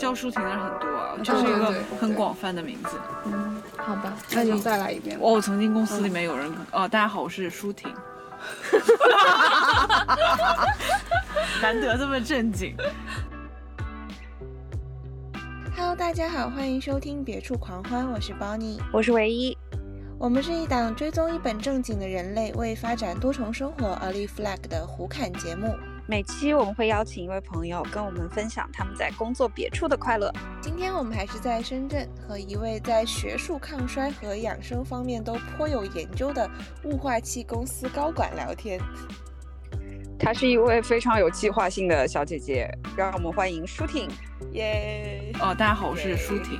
[0.00, 2.98] 叫舒婷的人很多啊，就是一个很广泛的名字。
[3.26, 5.18] 嗯，好吧，那就再来一遍。
[5.20, 7.92] 我曾经公司里面有人，哦，大家好，我是舒婷。
[11.60, 12.74] 难得这么正经。
[16.10, 19.56] 大家好，欢迎收听《别处狂欢》，我是 Bonnie，我是唯一。
[20.18, 25.72] 我们是一档追踪一本正经的人类为发展多重生活而立 flag 的胡侃节目。
[26.08, 30.32] 每期我们会邀请一位朋友跟我们分享他们在工作别处的快乐。
[30.60, 36.50] 今天我们还是在深圳和一位在学术抗衰和养生方面都颇有研究的
[36.82, 38.80] 雾化器公司高管聊天。
[40.22, 44.06] 她是一位非常有计划性的小姐姐，让我们欢迎舒婷。
[44.52, 45.32] 耶！
[45.40, 46.58] 哦，大家好，我是舒婷。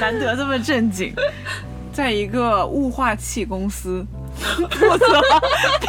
[0.00, 1.14] 难得这么正经，
[1.92, 5.22] 在一个雾化器公司 负责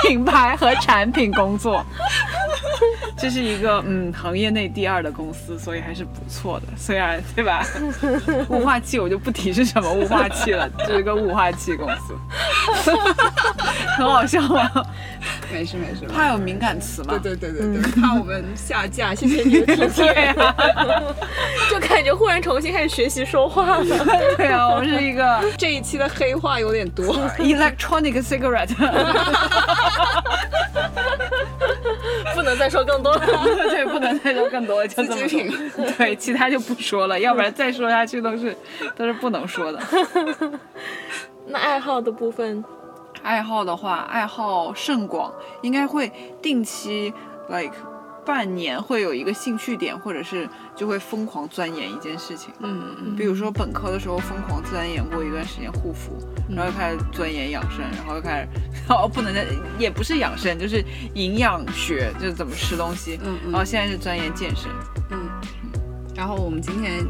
[0.04, 1.84] 品牌和产品工作。
[3.18, 6.68] 这是一个嗯行业内第二的公司，所以还是不错的。
[6.78, 7.66] 虽然对吧？
[8.50, 12.16] 雾化器我就不提是什么雾化器了，这是一个雾化器公司，
[13.98, 14.70] 很好笑吗？
[15.52, 17.18] 没事没事，怕有敏感词吗？
[17.22, 19.14] 对对对对对，怕我们下架。
[19.14, 20.14] 谢谢你的体贴。
[20.14, 20.56] 对啊，
[21.70, 23.86] 就感觉忽然重新开始学习说话了。
[24.36, 27.16] 对啊，我是一个这一期的黑话有点多。
[27.38, 28.74] electronic cigarette。
[32.56, 33.22] 再说更多了。
[33.70, 35.92] 对，不能再说更多了，就这么多。
[35.98, 38.56] 对，其他就不说了，要不然再说下去都是
[38.96, 39.80] 都是不能说的。
[41.48, 42.64] 那爱好的部分，
[43.22, 47.14] 爱好的话，爱好甚广，应该会定期
[47.50, 47.76] like
[48.26, 52.54] 半年会有一个兴趣点，或者是就会疯狂钻研一件事情。
[52.60, 56.18] 嗯嗯，比如说本科的时候疯狂钻研过一段时间护肤，
[56.50, 58.48] 然后又开始钻研养生，然后又开始
[58.90, 59.46] 哦不能再
[59.78, 60.84] 也不是养生，就是
[61.16, 63.20] 营养学，就是怎么吃东西。
[63.24, 64.72] 嗯嗯然后现在是钻研健身。
[65.12, 65.30] 嗯，
[66.16, 67.06] 然后我们今天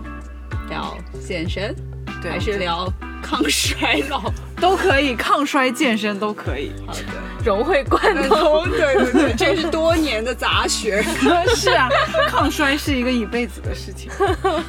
[0.69, 1.75] 聊健身，
[2.23, 2.91] 对，还是聊
[3.21, 4.31] 抗衰老？
[4.59, 6.71] 都可以，抗衰健身都可以。
[6.87, 7.01] 好的，
[7.45, 8.63] 融会贯通。
[8.71, 11.03] 对对对，这是多年的杂学。
[11.53, 11.89] 是啊，
[12.29, 14.09] 抗衰是一个一辈子的事情。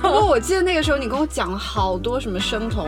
[0.03, 2.87] 不过我记得那个时候你跟我讲了好多什么生酮，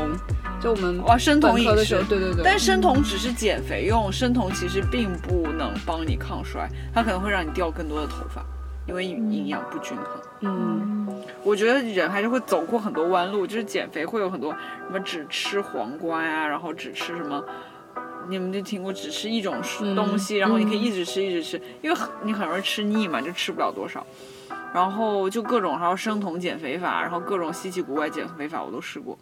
[0.60, 2.43] 就我们哇，生酮饮食对对对。
[2.43, 8.44] 但生酮只是减肥用，生酮其实并不能帮你抗衰，它可能会让你掉更多的头发，
[8.86, 10.06] 因为营养不均衡。
[10.41, 17.44] 嗯，我觉得人还是会走过很多弯路，就是减肥会有很多什么只吃黄瓜呀，然后只吃什么。
[18.28, 19.54] 你们就听过只吃一种
[19.94, 24.04] 东西，然后你可以一直吃一直吃，因为很你很容易吃腻嘛，就吃不了多少。
[24.75, 29.16] 然后就各种还有生酮减肥法，然后各种稀奇古怪减肥法我都试过，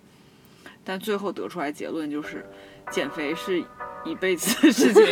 [0.83, 2.45] 但最后得出来结论就是，
[2.91, 3.63] 减肥是
[4.07, 5.05] 一辈子的事情，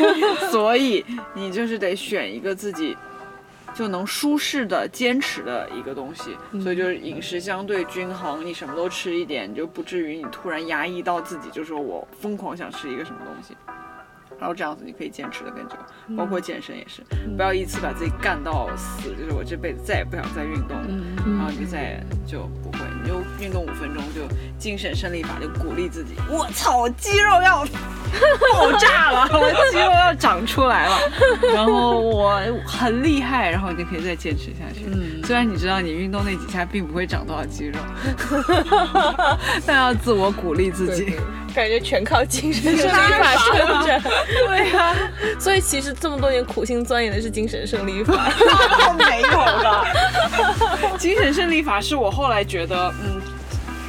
[0.50, 1.04] 所以
[1.34, 2.96] 你就是得选一个自己
[3.74, 13.56] 就能舒适的坚持的一个东西，所以就是饮食相对均衡，你什么都吃一点，你就不至于你突然压抑到自己，就说我疯狂想吃一个什么东西。
[14.42, 15.76] 然后这样子你可以坚持的更久，
[16.16, 17.00] 包括健身也是，
[17.36, 20.88] 不要一次把自己干到死，就是我这辈子再也不想再运动了，
[21.24, 24.22] 然后你就再也就不会，你就运动五分钟就
[24.58, 27.64] 精神胜利法，就鼓励自己，我操，我肌肉要
[28.52, 30.98] 爆炸了， 我肌肉要长出来了，
[31.54, 32.36] 然后我
[32.66, 34.86] 很厉害，然后你就可以再坚持下去。
[34.86, 35.22] 嗯。
[35.24, 37.78] 虽然你知道你运动那几下并不会长多少肌肉，
[39.64, 41.14] 但要自我鼓励自己。
[41.54, 44.00] 感觉全靠精神胜利法撑着。
[44.46, 44.94] 对呀、
[45.38, 48.30] 所以其实这么多年苦心钻研的是精神胜利法。
[48.96, 49.84] 没有了。
[50.98, 53.20] 精神胜利法是我后来觉得，嗯，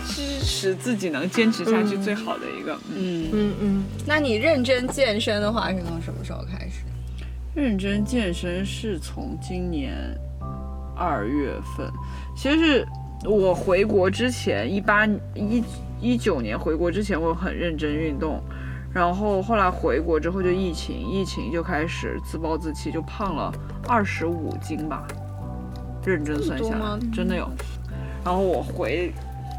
[0.07, 2.73] 支持自己能坚持下去最好的一个。
[2.89, 6.83] 嗯，嗯，嗯嗯，那你认真健身的话是从什么时候开始？
[7.55, 9.93] 认真健身是从今年
[10.95, 11.87] 二月份，
[12.35, 12.87] 其实是
[13.25, 15.05] 我回国之前，一八
[15.35, 15.63] 一
[16.01, 18.41] 一九年回国之前，我很认真运动。
[18.93, 23.51] 然后后来回国之后就疫情，疫情就开始自暴自弃，就胖了
[23.87, 25.07] 二十五斤吧，
[26.05, 27.49] 认真算下来真的有。
[28.23, 29.11] 然后我回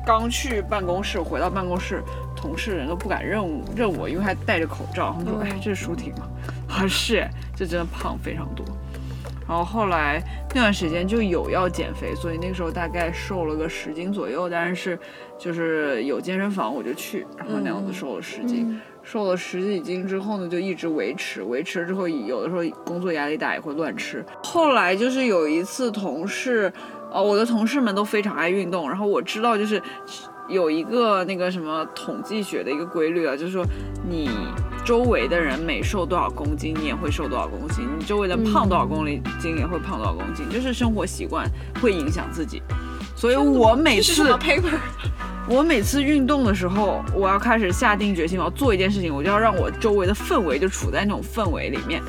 [0.07, 2.03] 刚去办公室，回到办公室，
[2.37, 3.43] 同事人都不敢认
[3.77, 5.13] 认我，因为还戴着口罩。
[5.13, 6.29] 他们说：“哎，这是舒婷吗？”
[6.71, 8.65] 啊，是，这真的胖非常多。
[9.47, 10.23] 然后后来
[10.55, 14.99] 那段时间就有要减肥，所以那个时候大概瘦了个十斤左右，但是
[15.39, 18.81] 就是有健身房我就去，然后那样子瘦了十斤。
[19.05, 24.25] 瘦了十几斤之后呢，就一直维持，维持之后有的时候工作压力大也会乱吃。
[24.43, 26.73] 后来就是有一次同事，
[27.13, 29.81] 呃，我的同事们都非常爱运动，然后我知道就是
[30.49, 33.65] 有一个那个什么统计学的一个规律啊，就是说
[34.09, 34.29] 你
[34.85, 40.47] 周围的人每瘦多少公斤，你也会瘦多少公斤；你周围的胖多少公斤，也会胖多少公斤。
[40.51, 41.47] 就是生活习惯
[41.81, 42.63] 会影响自己。
[43.17, 44.79] 所以我每次 paper，
[45.49, 52.03] 我每次运动的时候，我要开始下定决心，我要做一件事情，我就要让我周围的氛围就处在那种氛围里面。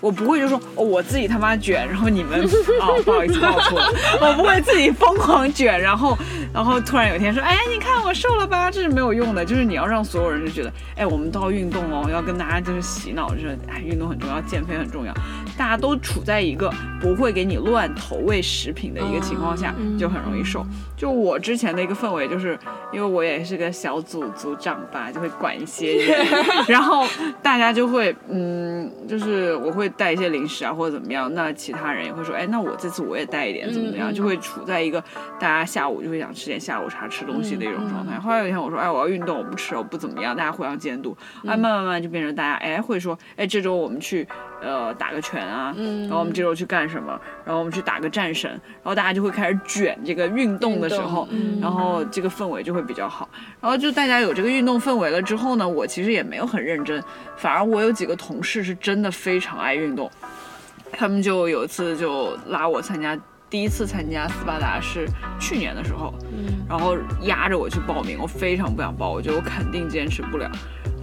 [0.00, 2.40] 我不会就说哦，我自己他妈卷，然后你们
[2.80, 3.86] 啊，不好意思报错了，
[4.20, 6.16] 我 不会自己疯狂卷，然后
[6.52, 15.12] 然后突然有一天说，哎，你看我瘦了吧，这是没有用的，就是你要让所有人就觉得，哎，我们都要运动哦，要跟大家就是洗脑，就是哎，运动很重要，减肥很重要，
[15.56, 20.64] 大家都处在一个不会给你乱投喂食品的一个情况下，就很容易瘦。
[20.96, 22.58] 就我之前的一个氛围，就是
[22.92, 26.26] 因为我也是个小组组长吧，就会管一些人，
[26.68, 27.06] 然后
[27.42, 29.89] 大家就会嗯，就是我会。
[29.96, 35.02] 带一些零食啊，或者怎么样，那其他人也会说，哎，那我这次我也带一点，怎么怎么样，就会处在一个
[35.38, 38.18] 大家下午就会想吃点下午茶、吃东西的一种状态。
[38.18, 44.26] 后来有一天我说，哎，我要运动，我不吃，我不怎么样，大家互相监督，哎，慢慢慢慢就变成大家，哎，会说，哎，这周我们去
[44.60, 51.28] 呃打个拳啊，然后我们这周去干什么，然后我们去打个战神，然后大家就会开始卷这个运动的时候，
[51.60, 53.28] 然后这个氛围就会比较好。
[53.60, 57.02] 然后就大家有这个运动氛围了之后呢，我其实也没有很认真，
[57.36, 60.10] 反而我有几个同事是真的非常爱运动，
[60.92, 63.18] 他们就有一次就拉我参加，
[63.48, 65.06] 第一次参加斯巴达是
[65.38, 66.14] 去年的时候，
[66.68, 70.50] 然后压着我去报名，我非常不想报，我觉得我肯定坚持不了，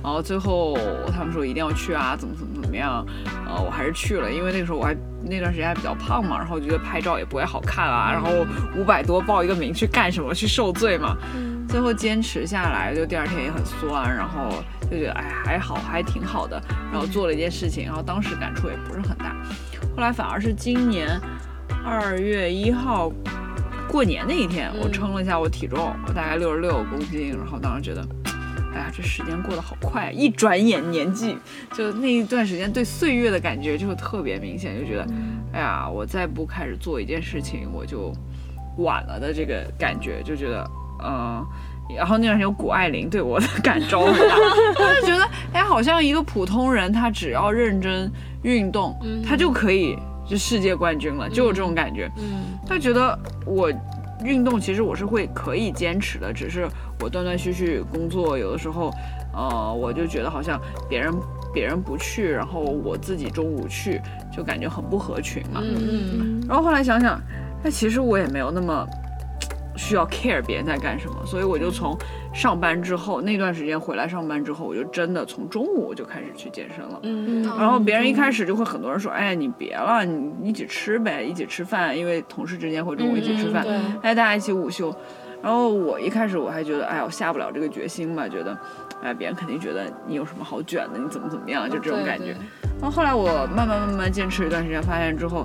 [0.04, 0.78] 然后最后
[1.12, 3.06] 他们说一定要去啊，怎么怎么怎么样，
[3.46, 8.30] 呃，我还是去了，因为那个时候我还那段时间还比较胖嘛，然后我觉得拍照也不会好看啊，然后
[8.78, 10.34] 五百多报一个名去干什么？
[10.34, 11.18] 去受罪嘛。
[11.68, 16.62] 最后坚持下来，就第二天也很酸，然后就觉得哎还好，还挺好的。
[16.94, 19.36] 然后做了一件事情，然后当时感触也不是很大。
[19.94, 21.20] 后来反而是今年
[21.84, 23.12] 二月一号
[23.90, 27.36] 过年那一天，我称了一下我体重，我大概六十六公斤。
[27.38, 28.02] 然后当时觉得，
[28.74, 31.38] 哎呀，这时间过得好快，一转眼年纪
[31.74, 35.08] 就那一段时间对岁月的感觉就特别明显，就觉得，
[35.54, 38.14] 哎呀，我再不开始做一件事情，我就
[38.78, 40.69] 晚了的这个感觉，就觉得。
[41.00, 41.46] 嗯，
[41.96, 44.12] 然后那段时间有谷爱凌对我的感召 我
[45.00, 45.24] 就觉得，
[45.54, 48.12] 哎，好像一个普通人，他只要认真
[48.42, 49.96] 运动，他就可以
[50.28, 52.10] 就世界冠军了，就有这种感觉。
[52.18, 53.16] 嗯，他觉得
[53.46, 53.72] 我
[54.24, 56.68] 运动其实我是会可以坚持的，只是
[57.00, 58.92] 我断断续续工作，有的时候，
[59.34, 60.60] 呃，我就觉得好像
[60.90, 61.14] 别人
[61.54, 64.02] 别人不去，然后我自己中午去，
[64.36, 65.62] 就感觉很不合群嘛。
[65.64, 66.44] 嗯嗯。
[66.48, 67.22] 然后后来想想，
[67.64, 68.88] 那其实我也没有那么。
[69.80, 71.96] 需要 care 别人在干什么，所以我就从
[72.38, 77.00] 上班之后那段时间回来上班之后，我就真的从中午我就开始去健身了。
[77.01, 83.66] 嗯然后别人一开始就会很多人说，哎，你别了，你一起吃呗，一起吃饭，因为同事之间会中午一起吃饭，
[84.04, 84.95] 哎，大家一起午休。
[85.42, 88.56] 然后我一开始我还觉得，哎，我下不了这个决心吧，觉得，
[89.01, 92.36] 哎，别人肯定觉得你有什么好卷的，你怎么怎么样，就这种感觉。
[92.80, 95.44] 然后后来我慢慢慢慢坚持一段时间，发现之后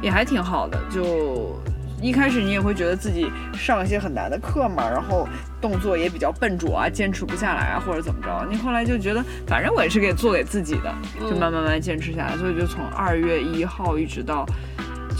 [0.00, 1.54] 也还挺好的，就。
[2.02, 5.28] 一开始你也会觉得自己上一些很难的课嘛，然后
[5.60, 8.46] 动作也比较笨拙啊，坚持不下来啊，或者怎么着？
[8.50, 14.46] 你后来就觉得，反正我也是给做给自己的，就慢慢慢坚持下来，所以就从二月一号一直到。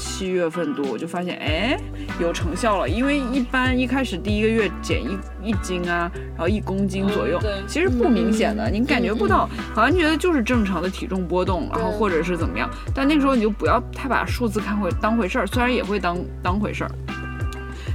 [0.02, 1.76] 七月份多，我就发现哎
[2.18, 5.18] 有成效了，因为一般一开始第一个月减一
[5.50, 16.90] 一斤啊，然后一公斤左右，其实不明显的，你感觉不到，好像觉得就是正常的体重波动，然后或者是怎么样，但那个时候你就不要太把数字看回当回事儿，虽然也会当当回事儿，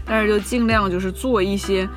[0.06, 1.90] 但是就尽量就是做一些，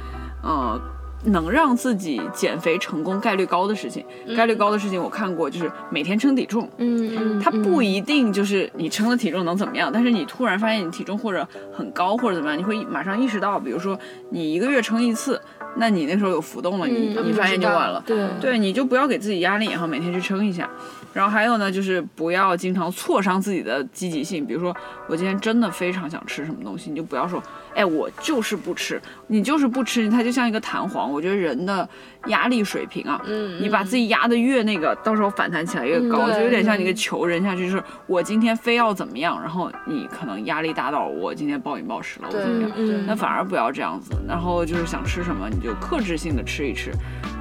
[0.43, 0.81] 呃。
[1.25, 6.71] 能让自己减肥成功概率高的事情，概率高的事情我看过，就是每天称体重。
[6.77, 13.99] 嗯嗯，它不一定就是你称了体重能怎么样，但是你突然发现你体重或者很高或者怎么样，你会马上意识到，比如说
[14.31, 15.41] 你一个月称一次，
[15.75, 18.01] 那你那时候有浮动了，你你发现就晚了。
[18.07, 20.71] 对对，你就不要给自己压力，然后每天去称一下。
[21.13, 24.47] 然后还有呢，就是不要经常挫伤自己的积极性。
[24.47, 24.73] 比如说，
[25.09, 27.43] 我今天真的非常想吃什么东西，你就不要说，
[27.79, 31.11] 哎，我就是不吃，你就是不吃，它就像一个弹簧。
[31.11, 31.89] 我觉得人的
[32.27, 42.71] 压力水平啊，嗯，你把自己压得越那个，到时候反弹起来越高，就有点像一个球扔下去，就是我今天非要怎么样，然后你可能压力大到我今天暴饮暴食了，我怎么样？
[43.07, 44.13] 那反而不要这样子。
[44.27, 46.91] 然后就是想吃什么，你就克制性的吃一吃，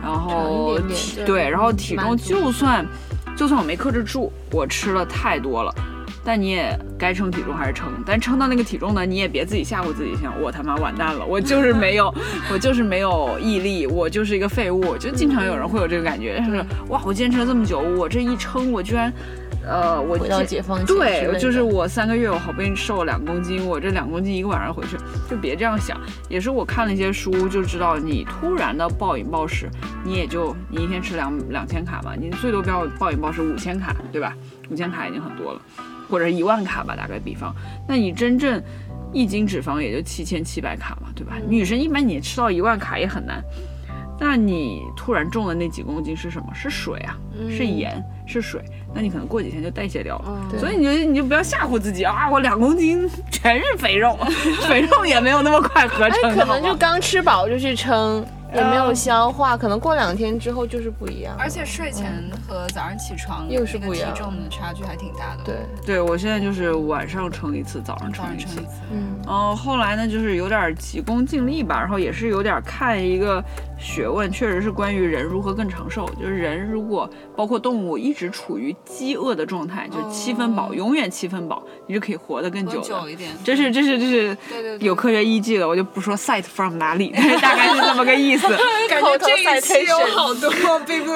[0.02, 0.80] 然后
[1.26, 2.86] 对，然后体重就算。
[3.36, 5.72] 就算我没克制住，我吃了太多了，
[6.28, 7.88] 但你也该称体重还是称。
[8.06, 12.14] 但称到那个体重呢，你也别自己吓唬自己，想我他妈完蛋了，我就是没有，
[12.52, 14.98] 我就是没有毅力，我就是一个废物。
[14.98, 16.58] 就经常有人会有这个感觉，就是
[16.90, 19.10] 哇，我坚持了这么久，我这一称，我居然
[19.66, 24.98] 呃，我回到解放前对，就是我三个月，我好不容易瘦了两公斤，我这两公斤一个晚上回去，
[25.30, 25.98] 就别这样想。
[26.28, 29.70] 也是我看了一些书，就知道你突然的暴饮暴食，
[30.04, 34.36] 你也就你一天吃两两千卡吧，你最多不要暴饮暴食五千卡，对吧？
[34.70, 35.62] 五千卡已经很多了，
[36.10, 37.54] 或者一万卡吧，打个比方。
[37.88, 38.62] 那你真正
[39.14, 41.34] 一斤脂肪也就七千七百卡嘛，对吧？
[41.48, 43.44] 女生一般你吃到一万卡也很难。
[44.20, 46.48] 那你突然重的那几公斤是什么？
[46.52, 47.16] 是水啊，
[47.56, 48.60] 是盐，是水。
[48.92, 50.48] 那你可能过几天就代谢掉了。
[50.50, 52.28] 对所以你就你就不要吓唬自己啊！
[52.28, 54.18] 我两公斤全是肥肉，
[54.68, 56.76] 肥肉也没有那么快合哎，成的，可能就？
[56.78, 61.36] 刚吃饱就去称，也没有嗯消化，可能过两天之后就是不一样。
[61.38, 65.44] 而且睡前和早上起床又是个不一样体重的差距还挺大的。
[65.44, 68.68] 对，对我现在就是晚上称一次，早上称一次上称一。
[68.68, 68.74] 次。
[68.92, 73.44] 嗯，然后后来呢，就是有点急功近利吧，然后也是有点看一个
[73.80, 76.10] 学问，确实是关于人如何更长寿。
[76.20, 82.88] 就是人如果包括动物一直处于饥饿的状态，就是七分饱，哦永远七分饱，你就可以活得更久的。
[82.88, 83.32] 久一点。
[83.44, 87.10] 这是这是这是对对对有科学依据的，我就不说 cite from 哪里，
[87.42, 88.48] 大概是这么个意思。
[88.90, 90.50] 感觉这一期有好多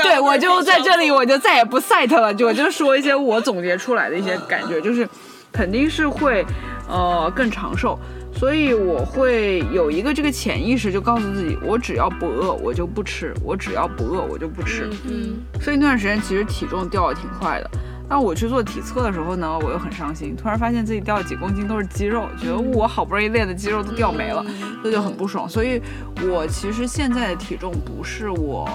[0.04, 5.08] 对，我就在这里，我就再也不 cite 了，就我就说一些我总结出来的一些感觉，就是
[5.52, 6.46] 肯定是会
[6.88, 7.98] 呃更长寿，
[8.34, 14.90] 所以我会有一个这个潜意识，就告诉自己，我只要不饿，我就不吃；我只要不饿，我就不吃。
[15.08, 17.70] 嗯，所以那段时间其实体重掉的挺快的。
[18.10, 24.44] 但我去做体测的时候呢，我又很伤心，突然发现自己掉了几公斤都是肌肉，觉得我好不容易练的肌肉都掉没了，
[24.84, 25.48] 这就很不爽。
[25.48, 25.82] 所以
[26.30, 28.68] 我其实现在的体重不是我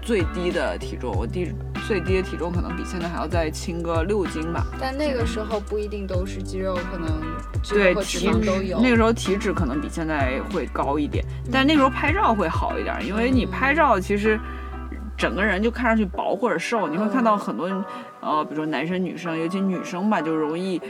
[0.00, 1.52] 最低的体重，我低
[1.90, 4.64] 最低的体重可能比现在还要再轻个六斤吧。
[4.78, 7.20] 但那个时候不一定都是肌肉，可能
[7.64, 8.78] 肌对体脂肪都有。
[8.78, 14.38] 那个时候体脂可能比现在会高一点，但那个时候拍照会好一点，因为你拍照其实
[15.16, 17.66] 整个人就看上去薄或者瘦，你会看到很多，
[18.20, 20.80] 呃，比如说男生女生，尤其女生吧，就容易。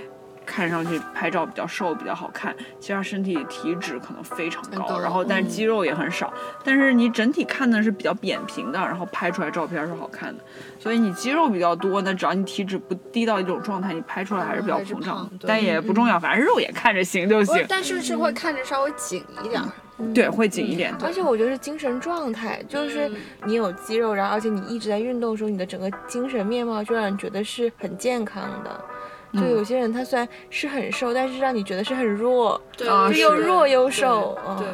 [0.51, 10.43] 看上去拍照比较瘦，比较好看，其实她身体体脂可能非常高，然后但是肌肉也很少，但是你整体看的是比较扁平的，然后拍出来照片是好看的，
[10.81, 17.65] 所以你肌肉比较多，那只要你体脂不低到一种状态，你拍出来还是比较膨胀但也不重要，反正肉也看着行就行，。
[17.69, 19.69] 但是是会看着稍微紧一点儿。
[20.15, 20.95] 对，会紧一点。
[21.05, 23.11] 而且我觉得是精神状态，就是
[23.45, 28.85] 你有肌肉，然后而且你一直在运动的时候，你的整个精神面貌就让人觉得是很健康的。
[29.33, 34.37] 就有些人他虽然是很瘦，但是让你觉得是很弱，对啊就是又弱又瘦。
[34.47, 34.67] 嗯对，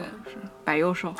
[0.66, 1.14] 白幼瘦，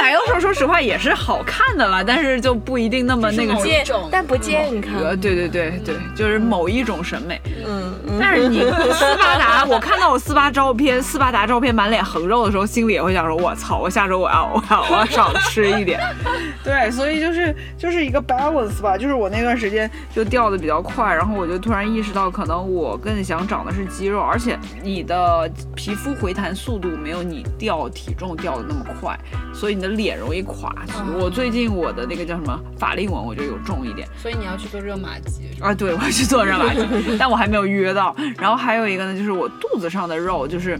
[0.00, 4.92] 白幼瘦说实话也是好看的啦，但是就不一定那么那个健，但不健康。
[4.96, 7.40] 呃，对对对对，就是某一种审美。
[7.64, 8.58] 嗯嗯，但是你
[8.92, 16.00] 斯巴达，我看到我斯巴照片，斯巴达照片满脸横肉的时候，心里也会想说：我操，我下周我要我要我要少吃一点。
[16.64, 29.18] 对，所以就是就是一个 balance 吧，就是我那段时间就掉的比较快，然后我就突然意识到，可能我更想长的是肌肉，而且你的皮肤回弹速度没有你掉体重掉的那么快，
[29.54, 30.74] 所以你的脸容易垮。
[31.18, 34.08] 我最近我的那个叫什么法令纹，我就有重一点。
[34.20, 35.42] 所以你要去做热玛吉。
[35.60, 38.14] 啊，对，我要去做热玛吉，但我还没有约到。
[38.38, 40.78] 然后还有一个呢，就是我肚子上的肉，就是，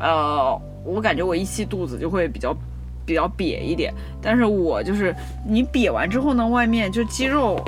[0.00, 2.56] 呃，我感觉我一吸肚子就会比较
[3.04, 3.92] 比较瘪一点，
[4.22, 5.14] 但是我就是
[5.46, 7.62] 你瘪完之后呢，外面就肌肉。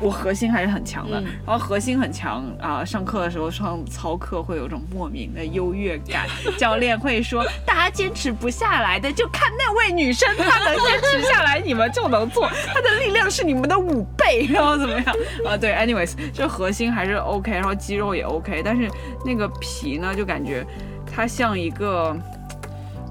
[0.00, 6.26] 我核心还是很强的，然后核心很强啊、上课的时候上操课会有种莫名的优越感，
[6.58, 15.04] 教练会说大家坚持不下来的就看那位女生，她能坚持下来，你们就能做，她的力量是你们的五倍，然后怎么样
[15.46, 15.56] 啊？
[15.56, 18.90] 对，anyways，就核心还是 OK，然后肌肉也 OK，但是
[19.24, 20.64] 那个皮呢，就感觉
[21.10, 22.16] 它像一个。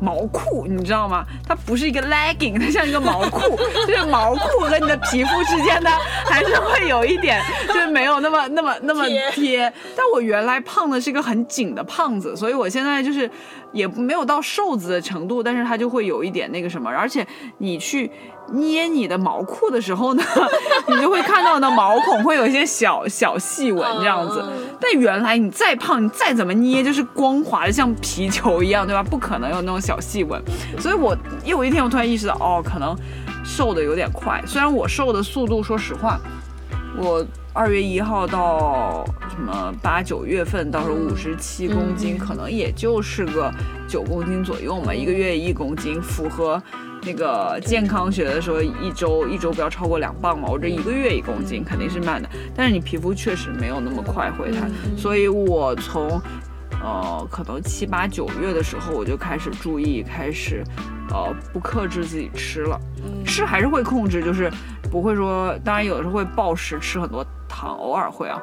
[0.06, 1.26] 毛裤，你知道吗？
[1.48, 3.58] 它不是一个 legging，它像一个毛裤，
[3.88, 5.90] 就是毛裤和你的皮肤之间呢，
[6.26, 9.72] 还是会有一点， 就是没有那么那么那么贴。
[9.98, 13.30] 但我原来胖的是一个很紧的胖子，所以我现在就是
[13.72, 17.26] 也没有到瘦子的程度，但是它就会有一点那个什么，而且
[17.58, 18.12] 你去
[18.52, 20.24] 捏你的毛裤的时候呢，
[20.88, 24.44] 你就会看到呢毛孔会有一些小小细纹这样子。
[24.80, 29.02] 但原来你再胖，你再怎么捏，就是光滑的像皮球一样，对吧？
[29.02, 30.42] 不可能有那种小细纹。
[30.80, 32.96] 所以我有一天我突然意识到，哦，可能
[33.44, 34.42] 瘦的有点快。
[34.46, 36.20] 虽然我瘦的速度，说实话，
[36.98, 43.52] 我二月一号到什么八九月份，到时候五十七公斤，可能也就是个
[43.88, 46.62] 九公斤左右嘛，一个月一公斤，符合。
[47.06, 56.20] 那个健康学的时候，一周一周不要超过两磅嘛，我这一个月一公斤肯定是慢的，但是你皮肤确实没有那么快回弹，所以我从
[56.82, 60.64] 呃可能七八九月的时候我就开始注意，开始
[61.10, 63.24] 呃不克制自己吃了，嗯。
[63.26, 64.52] 吃还是会控制，就是
[64.92, 68.42] 不会说，当然有的时候会暴食吃很多糖，偶尔会啊，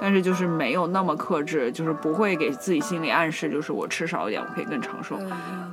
[0.00, 5.16] 但是就是没有那么克制，就是不会给自己心理暗示，就是我吃少一点我可以更长寿。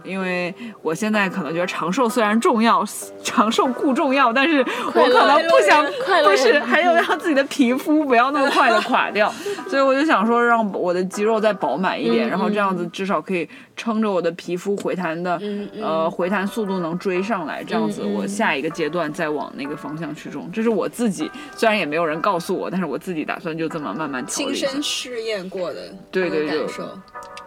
[0.04, 2.84] 因为我现在可能觉得长寿虽然重要，
[3.24, 9.32] 长寿固重要，但是我可能不想，快乐不是，还有让自己的皮肤不要那么快的垮掉，
[9.70, 15.40] 所以我就想说让我的肌肉再饱满一点，嗯然后这样子至少可以撑着我的皮肤回弹的，
[15.80, 24.68] 呃，回弹速度能追上来，这样子我下一个阶段再往那个方向去种，这是我自己，虽然也没有人告诉我，但是我自己打算就这么慢慢调亲理一下。
[24.68, 26.90] 身试验过的对对对感受，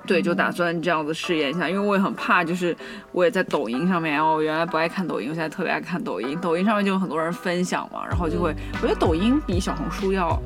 [0.07, 1.51] 对，就打算这样子试验。
[1.51, 2.77] 一下，因为我也很怕，就是
[3.13, 6.39] 我也在抖音上面，然后我原来不爱看抖音，我现在特别爱看抖音。
[6.41, 10.39] 抖音上面就有很多人分享嘛，然后就会，我觉得抖音比小红书要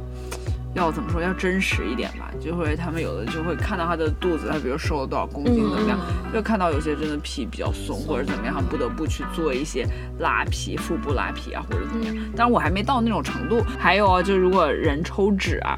[0.75, 5.98] 要怎么说，要真实一点吧，就会他们有的就会看到他的肚子，他比如瘦了多少公斤怎么样，
[6.32, 9.87] 就看到有些真的皮比较松或者怎么样，他不得不去做一些
[10.18, 12.16] 拉皮、腹部拉皮啊或者怎么样。
[12.37, 13.62] 但是我还没到那种程度。
[13.78, 15.76] 还有啊，就是如果人抽脂啊。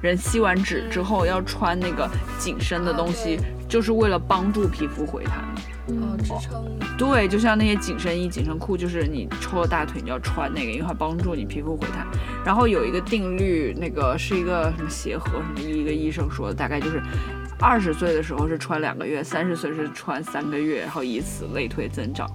[0.00, 3.38] 人吸完脂之后要穿那个紧身的东西，
[3.68, 5.44] 就是为了帮助皮肤回弹。
[5.88, 12.06] 哦，支撑对，就像那些紧身衣、紧身裤，就是你抽了大腿，你要穿那个，因为它帮助你皮肤回弹。
[12.44, 17.02] 然后有一个定律，那个是一个什么协和什么一个医生说的，大概就是
[17.58, 22.30] 二十岁的时候是穿两个月，三十岁是穿三个月，然后以此类推增长，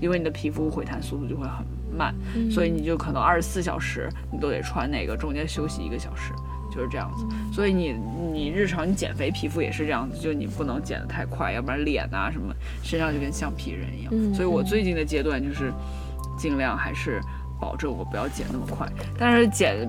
[0.00, 1.64] 因为你的皮肤回弹速度就会很
[1.96, 2.14] 慢，
[2.50, 6.32] 所以你就可能二十四小时你都得穿那个，中间休息一个小时。
[6.70, 7.94] 就是这样子，所以你
[8.32, 14.12] 你日常你减肥皮肤也是这样子，就你不能减得太快，要不然脸啊什么身上就跟橡皮人一样。
[14.12, 15.72] 嗯所以我最近的阶段就是
[16.38, 17.20] 尽量还是
[17.60, 19.88] 保证我不要减那么快，但是减，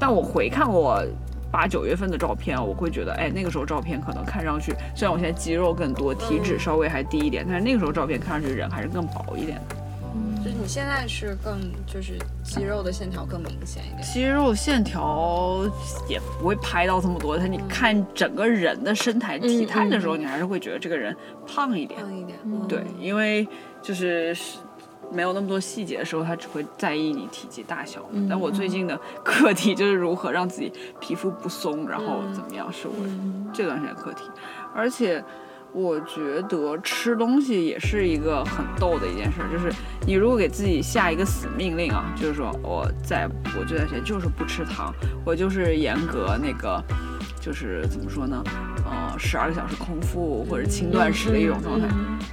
[0.00, 1.04] 但我回看我。
[1.48, 9.76] 八九月份的照片啊，我会觉得，哎，那个时候照片可能看上去，虽然我现在肌肉更多，体脂稍微还低一点，但是那个时候照片看上去人还是更薄一点的。
[10.46, 15.68] 就是你现在是更就是肌肉的线条更明显一点，肌肉线条
[16.08, 21.16] 也不会拍到这么多，但你看整个人的身材体态的时候，你还是会觉得这个人
[21.48, 22.00] 胖一点。
[22.00, 22.38] 胖一点，
[22.68, 23.44] 对，因为
[23.82, 24.58] 就是是
[25.10, 28.24] 没有那么多细节的时候，他只会在意你体积大小嘛。
[28.30, 32.94] 但我最近的 课题就是如何让自己皮肤不松，然后怎么样是我
[33.52, 34.22] 这段时间课题，
[34.72, 35.24] 而且。
[35.72, 39.70] 我觉得吃东西也是一个很逗的一件事，就是
[40.06, 46.82] 你如果给自己下一个死命令啊，就是说我在我这段时间就是不吃糖，我就是严格那个，
[47.40, 48.42] 就是怎么说呢，
[48.86, 51.86] 呃，十二个小时空腹或者轻断食的一种状态，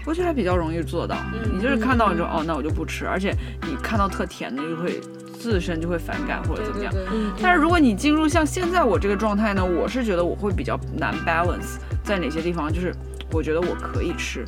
[0.05, 1.17] 我觉得还比较容易做到。
[1.51, 5.01] 你就是看到你说哦，那我就不吃，而且你看到特甜的就会
[5.37, 6.93] 自身就会反感或者怎么样。
[6.93, 12.95] 对对但是如果你进入像现在我这个状态呢，我是觉得我会比较难 balance 在哪些地方，就是
[13.33, 14.45] 我觉得我可以吃，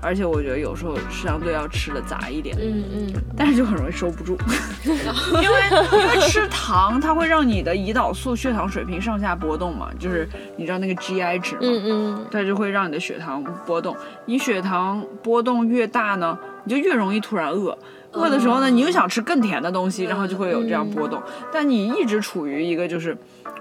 [0.00, 4.36] 而且我觉得有时候相对要吃的杂一点，嗯嗯但是就很容易收不住，
[4.84, 5.56] 因为
[5.92, 10.26] 因为吃糖它会让你的胰岛素血糖水平上下波动嘛，就是
[10.56, 13.94] 你知道那个 GI 值嘛，嗯嗯它就会让你的血糖波动。
[14.24, 17.76] 你血糖波动越大呢，你就越容易突然饿。
[18.12, 21.22] 饿的时候呢，你又想吃更甜的东西，然后就会有这样波动。
[21.52, 23.14] 但你一直处于一个就是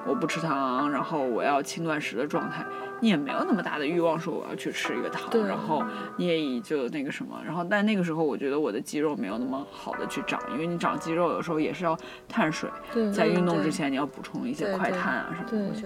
[0.08, 2.66] 我不吃糖，然后我要轻断食的状态，
[3.02, 5.84] 你也没有那么大的欲望说我要去吃一个糖，然后
[6.18, 12.70] 你也就那个什么，然后但那个时候我觉得我的肌肉没有那么好的去长，因为你长肌肉有时候也是要碳水，
[13.14, 15.86] 在运动之前你要补充一些快碳啊什么东西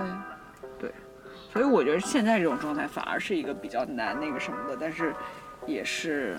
[0.78, 0.91] 对，
[1.52, 5.13] 所以我觉得现在这种状态反而是一个比较难那个什么的，但是
[5.65, 6.38] 也是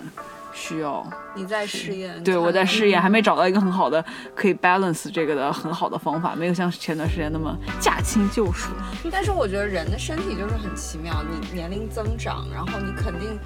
[0.53, 1.05] 需要。
[1.33, 4.03] 你在试验，对我在试验，嗯还没找到一个很好的
[4.35, 8.69] 可以 balance 这个的很好的方法，没有像前段时间那么驾轻就熟。
[9.11, 13.39] 但是我觉得人的身体就是很奇妙，你年龄增长，然后你肯定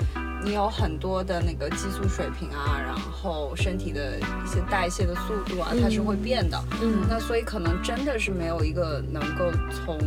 [0.44, 6.60] 你有很多的那个激素水平啊，然后身体的一些代谢的速度啊，它是会变的。
[6.82, 9.98] 嗯那所以可能真的是没有一个能够从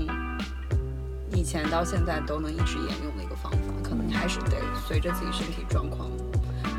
[1.32, 4.56] 以前到现在都能一直沿用的一个方法，可能你还是得
[4.86, 6.10] 随着自己身体状况，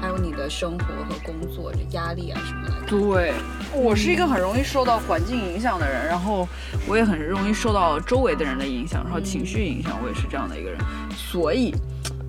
[0.02, 2.76] 还有你的生活和工作这压力啊什么的。
[2.88, 3.34] 对，
[3.74, 6.48] 我是一个很容易受到环境影响的人，然后
[6.88, 10.80] 我也很容易受到周围的人的影响，然后情绪影响，我也是这样的一个人，
[11.16, 11.74] 所以。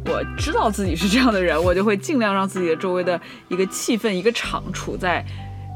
[0.06, 5.22] 我知道自己是这样的人，我就会尽量让自己的周围的一个气氛、一个场处在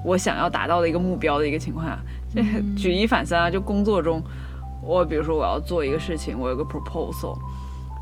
[0.03, 1.99] 我想要达到的一个目标的一个情况下。
[2.35, 2.43] 这
[2.75, 4.23] 举一反三啊，就工作中，
[4.83, 7.39] 我比如说我要做一个事情，我有个 proposal，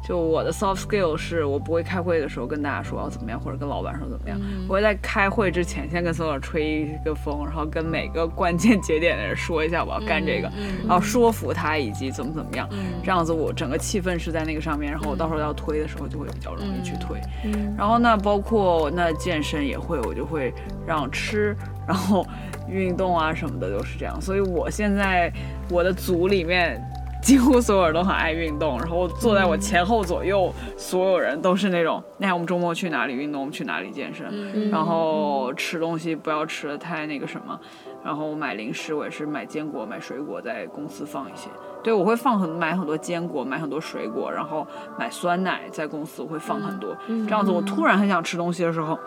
[0.06, 4.38] 就我的 soft skill 是我不会开会的时候跟大家说要怎么样，或者跟老板说怎么样。
[4.42, 12.68] 嗯我会在开会之前先跟所有人吹一个风，然后跟每个关键节点的人说一下我要干这个，嗯然后说服他以及怎么怎么样。
[12.72, 17.20] 嗯这样子我整个气氛是在那个上面，然后我到时候要推的时候就会比较容易去推。
[17.44, 20.52] 嗯然后那，包括那健身也会，我就会
[20.86, 22.26] 让吃，然后
[22.68, 24.20] 运动啊什么的都是这样。
[24.20, 25.32] 所以我现在
[25.68, 26.80] 我的组里面
[27.22, 37.58] 几乎所有人都很爱运动，然后坐在我前后左右，所有人都是那种，那天我们周末去哪里运动，我们去哪里健身，嗯然后吃东西不要吃的太那个什么，
[38.04, 41.48] 然后买零食我也是买坚果、买水果在公司放一些。
[41.84, 44.66] 对，我会放很买很多坚果，买很多水果，然后
[44.98, 46.96] 买酸奶，在公司我会放很多。
[47.06, 48.98] 嗯这样子，我突然很想吃东西的时候，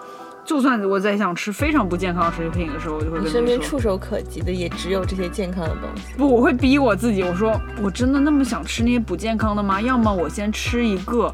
[0.45, 6.13] 就算我在想吃非常不健康的食品的时候，我就会身边触手可及的也只有这些健康的东西。
[6.17, 9.81] 不，我会逼我自己，我说我真的那么想吃那些不健康的吗？
[9.81, 11.33] 要么我先吃一个。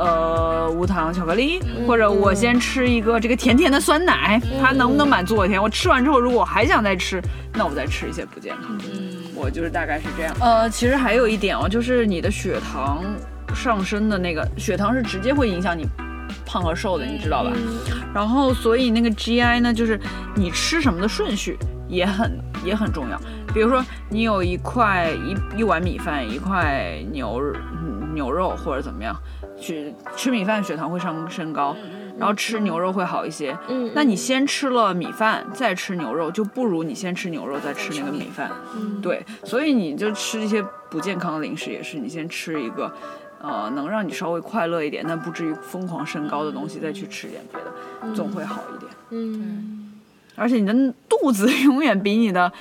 [0.00, 5.60] 呃，无糖巧克力，或者我先吃一个这个甜甜的酸奶，它能不能满足我的甜？
[5.60, 7.20] 我吃完之后，如果我还想再吃，
[7.52, 8.84] 那我再吃一些不健康的。
[8.92, 10.32] 嗯我就是大概是这样。
[10.40, 13.02] 呃，其实还有一点哦，就是你的血糖
[13.52, 15.84] 上升的那个血糖是直接会影响你
[16.48, 17.52] 胖和瘦的，你知道吧？
[18.14, 20.00] 然后所以那个 GI 呢，就是
[20.34, 23.20] 你吃什么的顺序也很也很重要。
[23.52, 27.40] 比如说你有一块一一碗米饭，一块牛
[27.82, 29.14] 嗯牛肉或者怎么样，
[29.60, 31.76] 去吃米饭血糖会上升高，
[32.18, 33.56] 然后吃牛肉会好一些。
[33.68, 38.50] 嗯，那你先吃了米饭再吃牛肉，就不如你先吃牛肉再吃那个米饭。
[38.74, 42.92] 嗯对，所以你就吃一些不健康的零食，也是你先吃一个，
[43.40, 48.92] 呃，能让你稍微快乐一点，但不至于疯狂升高的东西，再去吃点别的，总会好一点。
[49.10, 50.00] 嗯，
[50.34, 50.74] 而且你的
[51.08, 52.52] 肚子永远比你的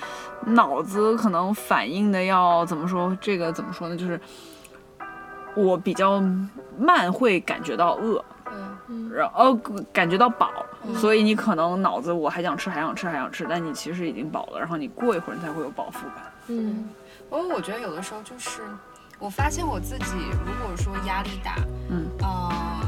[0.46, 3.16] 脑子可能反应的要怎么说？
[3.20, 3.98] 这个怎么说呢？
[3.98, 4.20] 就是
[5.56, 6.24] 我比较
[6.78, 8.24] 慢会感觉到饿，
[9.12, 10.52] 然后呃感觉到饱，
[10.96, 16.24] 所以你可能脑子我还想吃，还想吃，还想吃，但你其实已经饱了，然后你过一会儿你才会有饱腹感。
[16.50, 16.88] 嗯
[17.30, 18.62] 不过我觉得有的时候就是，
[19.20, 20.06] 我发现我自己
[20.46, 21.56] 如果说压力大，
[21.90, 22.88] 嗯呃，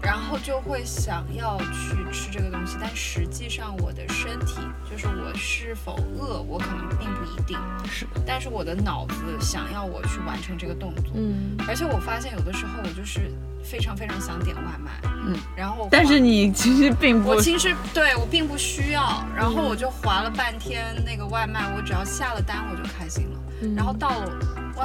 [0.00, 4.56] 然后就会想要去吃这个东西，但实际上我的身体
[4.90, 11.54] 就是我是否饿，我可能并不一定，是，但是我的脑子想要我去完成这个动作，嗯。
[11.68, 13.30] 而且我发现有的时候我就是
[13.62, 14.92] 非常非常想点外卖，
[15.26, 23.38] 嗯，然后但是你其实并不我其实对我并不需要，然后我就划了半天那个外卖，我只要下了单我就开心了，
[23.76, 24.30] 然后到了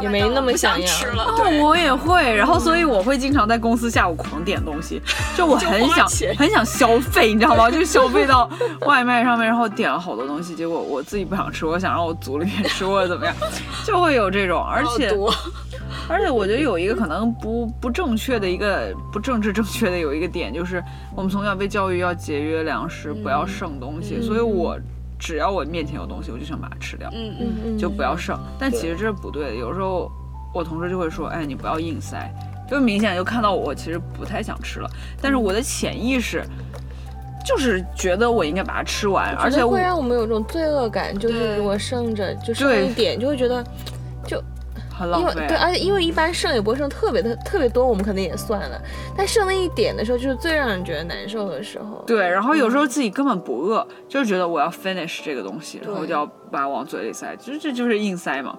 [0.02, 1.62] 也没那么想吃了，哦，对。
[1.62, 5.02] 我也会，然后所以我会经常在公司下午狂点东西，
[5.36, 6.08] 就我很想
[6.38, 7.70] 很想消费，你知道吗？
[7.72, 8.50] 就消费到
[8.86, 13.36] 外卖上面，然后点了好多东西，结果我自己不想吃，我想让我组里面吃或者怎么样，
[13.86, 15.14] 就会有这种，而且
[16.08, 20.84] 而且我觉得有一个可能不不正确的一个不政治正确的有一个点，就是
[21.16, 24.78] 我们从小被教育要节约粮食，不要剩东西，所以我
[25.22, 27.08] 只要我面前有东西，我就想把它吃掉。
[27.14, 28.36] 嗯嗯嗯嗯，就不要剩。
[28.58, 30.12] 但其实这是不对的，有时候
[30.52, 32.34] 我同事就会说，哎，你不要硬塞，
[32.68, 34.90] 就明显就看到我其实不太想吃了，
[35.22, 36.44] 但是我的潜意识
[37.46, 43.64] 就是觉得我应该把它吃完，而且会让我们有种罪恶感，就是对如果剩着就剩对一点，就会觉得。
[44.30, 44.38] 因
[45.02, 45.42] 很浪费。
[45.42, 48.80] 为对，而且因为一般剩也不会剩特别的特别多，我们可能也算了，
[49.18, 52.04] 但剩那一点的时候，就是最让人觉得难受的时候。
[52.06, 58.58] 对，然后有时候自己根本不饿，就是觉得我要 finish 这个东西，然后就要把它往嘴里塞，就是这就是硬塞嘛。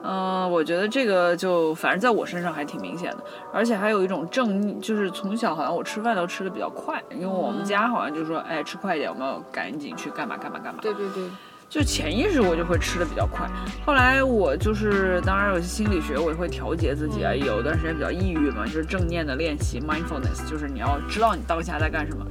[0.00, 3.18] 嗯、我觉得这个就反正在我身上还挺明显的，
[3.52, 10.78] 而且还有一种正逆，就是从小好像我吃饭都吃的比较快，因为我们家好像就说，哎，吃快一点，我们要赶紧去干嘛干嘛干嘛。
[10.80, 11.24] 对对对，
[11.68, 13.46] 就潜意识我就会吃的比较快。
[13.84, 22.26] 后来我就是，当然有些心理学我也会调节自己啊，有段时间比较抑郁嘛，就是正念的练习 mindfulness，就是你要知道你当下在干什么，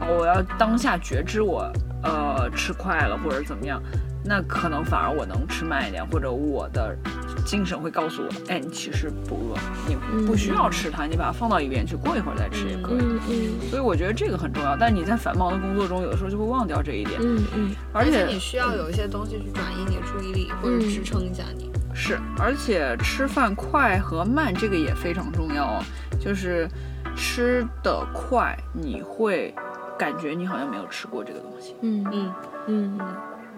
[0.00, 1.70] 我要当下觉知我
[2.02, 3.80] 呃吃快了或者怎么样。
[4.24, 6.96] 那可能反而我能吃慢一点，或者我的
[7.44, 9.58] 精神会告诉我，哎，你其实不饿，
[9.88, 12.98] 你不需要吃它，你把它放到一边去，过一会儿再吃也可以。
[13.00, 21.70] 嗯嗯所以我觉得这个很重要，但你在繁忙的工作中，有的时候就会忘掉这一点，嗯嗯而且你需要有一些东西去转移你的注意力，或者支撑一下你。
[21.94, 25.84] 是，而且吃饭快和慢这个也非常重要哦。
[26.18, 26.68] 就是
[27.16, 29.54] 吃的快，你会
[29.98, 31.76] 感觉你好像没有吃过这个东西。
[31.82, 32.34] 嗯嗯
[32.68, 33.00] 嗯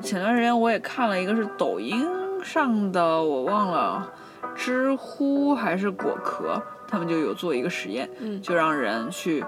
[0.00, 2.06] 前段时间我也看了一个是抖音
[2.42, 4.12] 上的，我忘了，
[4.54, 9.44] 知乎还是果壳，他们就有做一个实验，嗯就让人去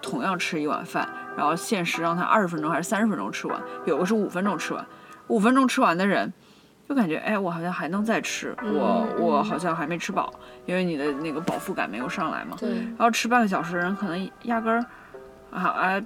[0.00, 4.86] 同样吃一碗饭，然后限时让他二十分钟还是三十分钟吃完，有个是五分钟吃完，
[5.28, 6.32] 五分钟吃完的人。
[6.88, 10.32] 就感觉哎，我好像还能再吃，我我好像还没吃饱，
[10.66, 12.56] 因为你的那个饱腹感没有上来嘛。
[12.60, 14.78] 对，然后吃半个小时，人可能压根儿
[15.50, 16.00] 啊啊，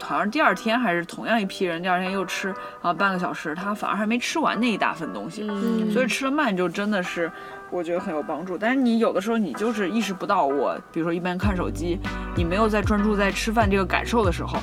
[0.00, 5.46] 好像第二天还是同样一批人，第二天又吃啊半个小时，他反而还没吃完那一大份东西。
[5.48, 7.30] 嗯所以吃的慢就真的是，
[7.70, 8.58] 我觉得很有帮助。
[8.58, 11.98] 但是你有的时候你就是意识不到我，比如说一边看手机，
[12.36, 14.58] 你没有在专注在吃饭这个感受的时候，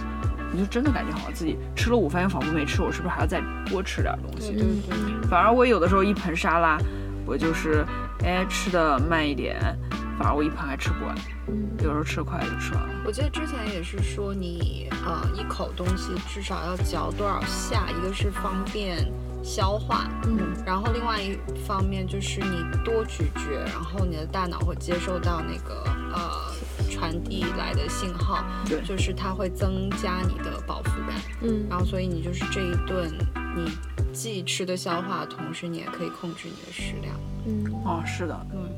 [0.52, 4.54] 你就真的感觉好像自己吃了午饭又仿佛没吃，我是不是还要再多吃点东西？
[4.54, 6.78] 对，反而我有的时候一盆沙拉，
[7.26, 7.86] 我就是
[8.24, 9.58] 哎吃的慢一点，
[10.18, 11.16] 反而我一盘还吃不完，
[11.80, 12.90] 有时候吃快就吃完了。
[13.06, 19.12] 我记得之前也是说你呃一口东西至少要嚼多少下，一个是方便
[19.44, 20.54] 消化，嗯。
[20.66, 26.54] 然后另外一方面就是你多咀嚼，然后你的大脑会接受到那个呃
[26.90, 28.82] 传递来的信号，对。
[28.82, 31.66] 就是它会增加你的饱腹感，嗯。
[31.70, 33.12] 然后所以你就是这一顿
[33.56, 33.72] 你
[34.14, 37.16] 既吃的消化，同时你也可以控制你的食量。
[37.48, 37.82] 嗯。
[37.84, 38.70] 哦，是的，嗯，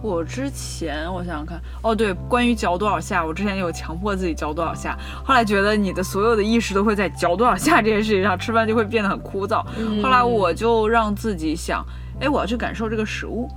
[0.00, 9.64] 我之前我想想看，哦对，关于嚼多少下，我之前有强迫自己嚼多少下，后来觉得你的所有的意识都会在嚼多少下这件事情上，吃饭就会变得很枯燥。
[10.02, 11.84] 后来我就让自己想，
[12.20, 13.50] 哎，我要去感受这个食物，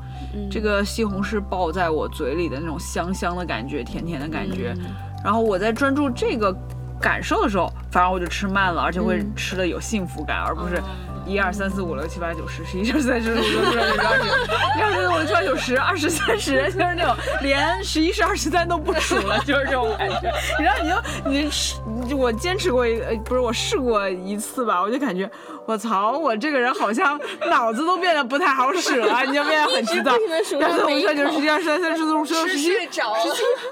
[0.50, 4.76] 这个西红柿爆在我嘴里的那种香香的感觉，甜甜的感觉，
[5.24, 6.52] 然后我在专注这个
[7.00, 10.82] 感受的时候，反而我就吃慢了，而且会吃的有幸福感，而不是。
[11.26, 14.32] 一二三四五六七八九十十一十二十三十四十五十六七八九十
[14.76, 20.32] 一二三四五六七八九十二十三十，就是那种连十一十二十三都不数了，就是这种感觉。
[20.58, 20.96] 你知道，你就
[21.30, 21.52] 你
[22.18, 25.30] 我坚持过一呃，不是我试过一次吧，我就感觉
[25.66, 30.14] 我操，我这个人好像脑子都变得不太好使了， 你就变得很急躁。
[30.60, 33.02] 然后我一下就十一二十三十四十五十六十七十七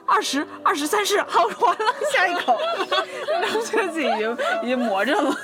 [0.06, 2.58] 二十二十三十，好完了，下一口，
[3.42, 5.36] 然后觉得自己已经已经魔怔了。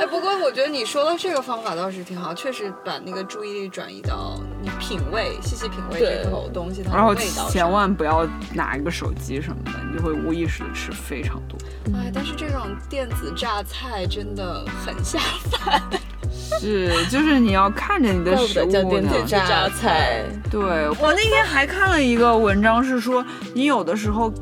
[0.00, 7.50] 哎，不过我觉得你说的这个方法倒是挺好，确实把那个注意力转移到你品味、细细品味这口东西它然后的味道上。
[7.50, 11.56] 千万不要拿一个手机什么的，你就会无意识的吃非常多。
[11.94, 15.80] 哎，但是这种电子榨菜真的很下饭。
[16.60, 19.24] 是，就是你要看着你的食物得叫电子呢。
[19.26, 20.24] 榨菜。
[20.50, 20.60] 对
[21.00, 23.24] 我那天还看了一个文章，是说
[23.54, 24.32] 你有的时候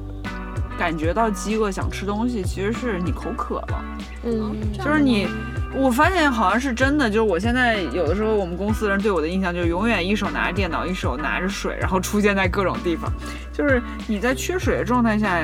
[0.79, 3.85] 感觉到饥饿想吃东西，其实是你口渴了。
[4.25, 5.29] 嗯就是你，
[5.77, 13.11] 我发现好像是真的，就是我现在有的时候，我们公司人对我的印象就是永远一手拿着电脑，一手拿着水，然后出现在各种地方。
[13.53, 15.39] 就是你在缺水的状态下，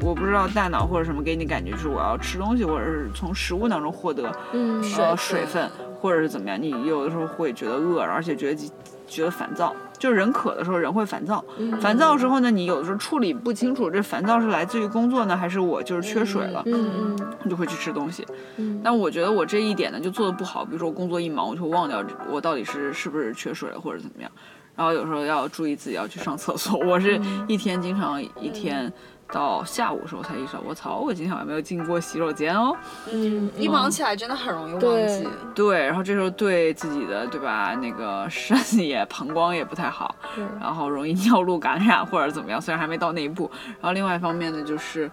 [0.00, 8.70] 我不知道大脑或者什么给你感觉，就是我要吃东西，或者是从食物当中获得嗯呃水分，或者是怎么样，你有的时候会觉得饿，而且觉得
[9.06, 9.74] 觉得烦躁。
[10.02, 11.44] 就是人渴的时候，人会烦躁。
[11.80, 18.26] 烦躁的时候呢，你有的时候处理不清楚，这烦躁是来自于工作呢，还是我就是缺水了，嗯嗯你就会去吃东西。
[18.56, 24.28] 嗯但我觉得我这一点呢就做的不好，比如说我工作一忙，我就忘掉我到底是是不是缺水了或者怎么样。
[24.74, 28.92] 然后有时候要注意自己要去上厕所，我是一天经常一天
[29.32, 32.76] 到下午的时候才意识到，我操，我今天好像没有进过洗手间哦。
[33.10, 35.26] 嗯，一忙起来真的很容易忘记。
[35.54, 43.50] 对，然后这时候对自己的对吧，那个肾也膀胱也不太好，对然后容易尿路感染或者怎么样，虽然还没到那一步。
[43.80, 45.10] 然后另外一方面呢，就是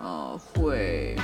[0.00, 1.14] 呃会。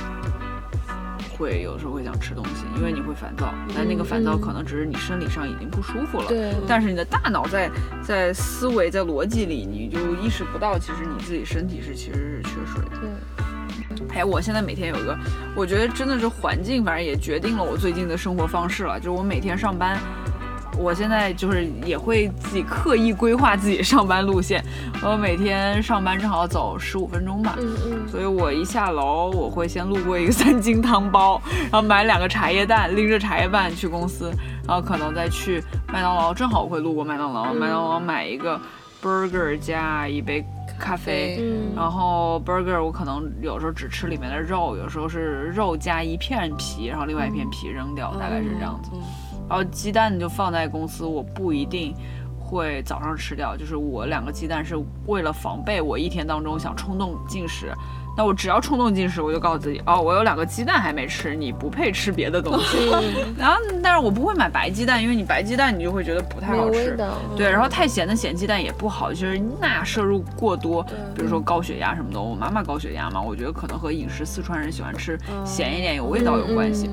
[1.37, 7.69] 会有的时候会想吃东西，因为你会烦躁，但那个烦躁可能只是你生理上已经不舒服了，对但是你的大脑在
[8.01, 12.97] 在思维在逻辑里，你就意识不到，其实你自己身体是其实是缺水的。
[12.99, 15.17] 对，哎，我现在每天有一个，
[15.55, 18.99] 我觉得真的是环境，反正也决定了我最近的生活方式了。
[18.99, 19.99] 就是我每天上班，
[20.77, 24.63] 我现在就是也会自己刻意规划自己上班路线。
[25.01, 34.31] 我每天上班正好走十五分钟吧，嗯嗯所以我一下楼，我会先路过一个三金汤包，然后买两个茶叶蛋，拎着茶叶蛋去公司，
[34.67, 38.59] 然后可能再去麦当劳，正好我会路过麦当劳，麦当劳买一个
[39.01, 40.43] burger 加一杯
[40.79, 41.37] 咖啡。
[41.41, 48.91] 嗯然后 burger 我可能有时候只吃里面的肉，有时候是肉加一片皮，然后另外一片皮扔掉，大概是这样子。
[48.93, 49.01] 嗯
[49.49, 51.95] 然后鸡蛋就放在公司，我不一定
[52.37, 57.71] 会早上吃掉，就是我两个鸡蛋是为了防备我一天当中想冲动进食。
[58.17, 62.89] 那我只要冲动进食，我就告诉自己，哦，我有两个鸡蛋还没吃，你不配吃别的东西。
[63.37, 66.97] 然后，但是我不会买白鸡蛋，因为你白鸡蛋你就会觉得不太好吃。
[67.35, 70.81] 对，然后太咸的咸鸡蛋也不好，就是钠摄入过多，
[71.13, 72.19] 比如说高血压什么的。
[72.19, 76.89] 我妈妈高血压嘛，我觉得可能和饮食四川人喜欢吃咸一点、有味道有关系，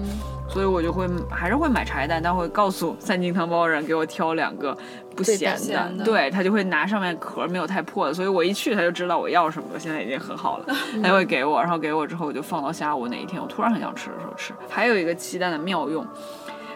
[0.48, 4.76] 所以我就会还是会买茶叶蛋，但会告诉三金汤包人给我挑两个
[5.16, 10.66] 不咸的对他就会拿上面壳没有太破的，所以我一去他就知道我要什么了，现在已经很好了，
[11.02, 14.52] 他就会给我，然后给我之后我就放到下午哪一天我突然很想吃的时候吃。
[14.68, 16.07] 还有一个鸡蛋的妙用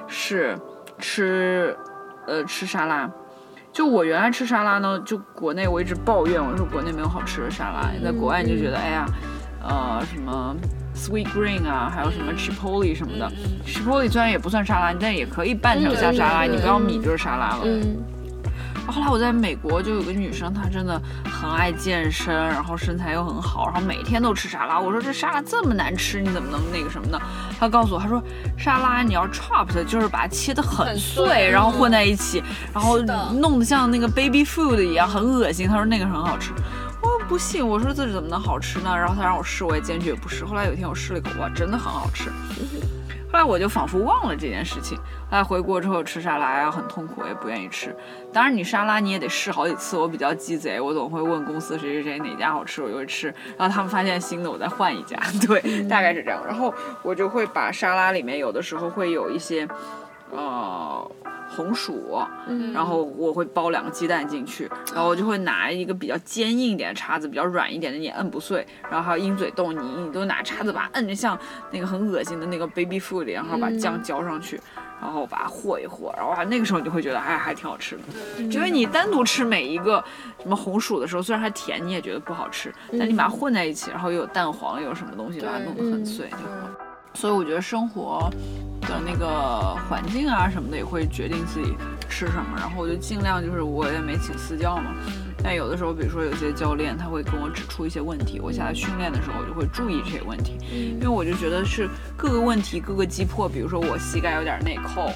[0.06, 0.58] 是
[0.98, 1.76] 吃
[2.26, 3.08] 呃吃沙拉。
[3.70, 9.06] 就我原来吃沙拉呢，就国内我一直抱怨，我说国内没有好吃的沙拉，在国外你就觉得哎呀，
[9.62, 10.56] 呃什么
[10.98, 13.30] sweet green 啊，还有什么 chipotle 什么的
[13.66, 17.60] ，chipotle 虽然也不算沙拉，但也可以拌成像沙拉，嗯你不要米就是沙拉了。
[17.64, 17.96] 嗯
[18.90, 20.98] 后来我在美国就有个女生，她真的
[21.30, 24.80] 很爱健身，然后身材又很好，然后每天都吃沙拉。
[24.80, 27.20] 我说这沙拉这么难吃，你怎么能那个什么呢？
[27.60, 28.22] 她告诉我，她说
[28.56, 32.98] 沙拉你要 chopped，就是把它切得很碎然后混在一起，然后
[33.38, 35.68] 弄得像那个 baby food 一样，很恶心。
[35.68, 36.52] 她说那个很好吃。
[37.00, 38.94] 我不信，我说这怎么能好吃呢？
[38.96, 40.44] 然后他让我试，我也坚决不试。
[40.44, 42.30] 后来有一天我试了一口，哇，真的很好吃。
[43.30, 44.96] 后来我就仿佛忘了这件事情。
[45.30, 47.94] 后来回国之后吃沙拉呀，很痛苦，我也不愿意吃。
[48.32, 49.96] 当然，你沙拉你也得试好几次。
[49.96, 53.26] 我比较鸡贼，我总会问公司谁谁谁哪家好吃，我就会吃。
[53.58, 55.18] 然后他们发现新的，我再换一家。
[55.46, 56.42] 对，大概是这样。
[56.46, 59.68] 然后我就会把沙拉里面有的时候会有一些，
[60.30, 61.10] 呃。
[61.48, 62.72] 红薯，嗯。
[62.72, 71.38] 然后我会包两个鸡蛋进去，然后我就会拿一个比较坚硬一点的叉子，比较软一点的你摁不碎，然后还有鹰嘴豆泥，你都拿叉子把它摁着像
[71.70, 74.60] 那个很恶心的那个 baby food 然后把酱浇上去，
[75.00, 80.02] 然后把它和一和，然后啊那个时候你就会觉得哎还挺好吃的，因为你单独吃每一个
[80.42, 86.87] 什么红薯的时候，虽然它甜你也觉得不好吃，但你把它混在一起，然后又有蛋黄又有什么东西把它弄得很碎就好。
[87.14, 88.30] 所以我觉得生活
[88.82, 91.74] 的那个环境啊什么的也会决定自己
[92.08, 94.94] 吃什么，然后我就尽量就是我也没请私教嘛，
[95.42, 105.10] 但有的时候比如说有些教练他会跟我指出一些问题，我下来训练的时候我就会注意这些问题，因为我就觉得是各个问题各个击破，比如说我膝盖有点内扣，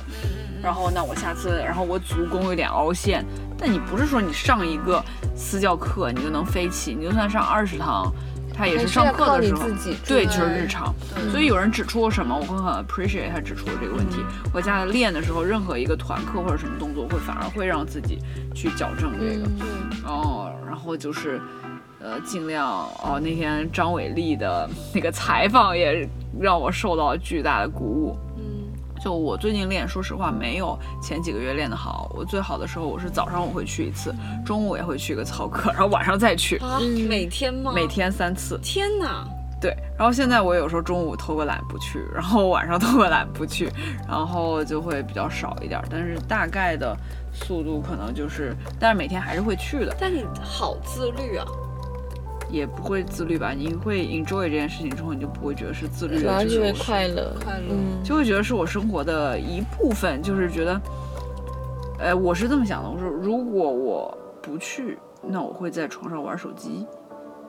[0.61, 3.25] 然后那我下次然后我足弓有点凹陷，
[3.57, 5.03] 但你不是说你上一个
[5.37, 8.13] 私教课你就能飞起，你就算上二十堂。
[8.55, 9.63] 他也是上课的时候
[10.07, 10.95] 对，就是日常。
[11.31, 14.25] 所以有人指出我什么，我会很 appreciate 他指出的这个问题。
[14.53, 18.19] 我在练的时候，任何一个团课或者什么动作，会反而会让自己
[18.55, 19.47] 去矫正这个。
[19.47, 19.59] 嗯
[20.05, 21.41] 哦，然后就是，
[22.01, 22.69] 呃，尽量
[23.03, 23.21] 哦。
[23.23, 26.09] 那天张伟丽的那个采访也
[26.41, 28.19] 让我受到巨大的鼓舞。
[29.03, 32.09] 嗯就我最近练，说实话没有前几个月练得好。
[32.15, 34.15] 我最好的时候，我是早上我会去一次，
[34.47, 37.73] 中午也会去一个操课，然后晚上再去，啊，嗯每天吗？
[37.75, 37.87] 每。
[37.93, 38.59] 天三次。
[38.63, 39.27] 天哪！
[39.61, 43.71] 对，然后现在我有时候中午偷个懒不去，然后晚上偷个懒不去，
[44.09, 46.97] 然后就会比较少一点儿，但是大概的
[47.35, 51.45] 速度可能就是，但是每天还是会去的，但你好自律啊！
[52.53, 53.51] 也不会自律吧。
[53.51, 60.81] 你会 enjoy 这件事情之后，你就不会觉得是自律的，主要是快乐，快乐嗯，就会觉得是我生活的一部分，就是觉得，
[61.99, 66.87] 呃，我是这么想的，我说如果我不去，那我会在床上玩手机。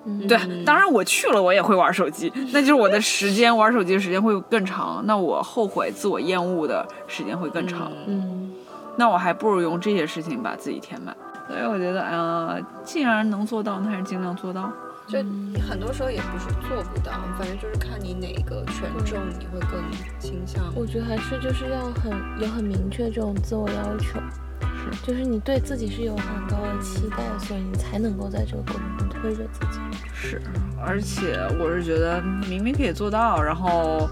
[0.05, 7.91] 嗯对，当然我去了，我也会玩手机， 那就是我的时间玩手机的时间会更长，那我后悔、自我厌恶的时间会更长。
[8.07, 8.51] 嗯
[8.95, 11.15] 那我还不如用这些事情把自己填满。
[11.47, 14.71] 所以我觉得，呃，既然能做到，那还是尽量做到。
[15.05, 15.19] 就
[15.61, 19.83] 很多时候也不是做不到，反正就是看你哪个权重你会更
[20.17, 20.63] 倾向。
[20.73, 24.19] 我觉得还是就是要很有很明确这种自我要求，
[24.61, 29.79] 是就是你对自己是有很高的期待，所以你才能够在这个过程中推着自己。
[30.13, 30.41] 是，
[30.81, 34.09] 而且我是觉得明明可以做到，然后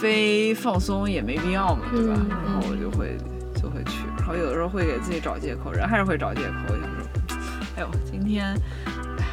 [0.00, 2.14] 非放松也没必要嘛，对吧？
[2.16, 3.18] 嗯然后我就会
[3.60, 7.38] 就会去，然后有的时候会给自己找借口，人还是会找借口，我想说，
[7.76, 8.56] 哎呦，今天。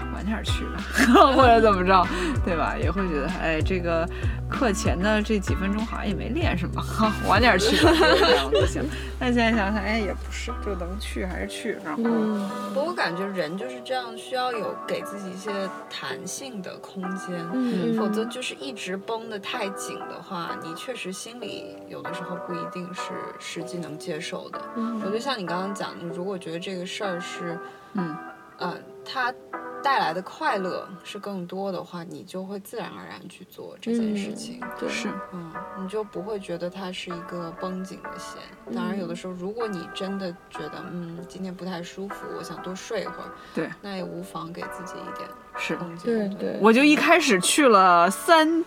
[0.09, 2.05] 哎晚点去吧， 或者怎么着，
[2.45, 2.75] 对吧？
[2.77, 4.07] 也会觉得，哎，这个
[4.49, 6.83] 课前的这几分钟好像也没练什么，
[7.27, 8.83] 晚点去吧，这样子行。
[9.19, 15.51] 但现在想想，哎，也不是，就能去还是去，然后，嗯不过我感觉人就是这样，需要有给自己一些
[15.89, 17.29] 弹性的空间。
[17.53, 23.01] 嗯，否则就是一直绷得太紧的话，你确实心里有的时候不一定是
[23.39, 24.59] 实际能接受的。
[24.75, 27.57] 嗯我觉得像你刚刚讲，你如果觉得这个事儿是，
[27.93, 28.15] 嗯，
[28.57, 28.73] 呃，
[29.11, 29.33] 它
[29.81, 34.61] 带来的快乐是更多的话，你就会自然而然去做这件事情。
[34.77, 38.41] 对，是，嗯，你就不会觉得它是一个绷紧的弦。
[38.75, 45.75] 当然，有的时候如果你真的觉得，嗯，今天不太舒服，我想多睡一会儿，对，那也无妨给自己一点是。
[45.77, 46.29] 空间。
[46.35, 48.63] 对对，我就一开始去了三。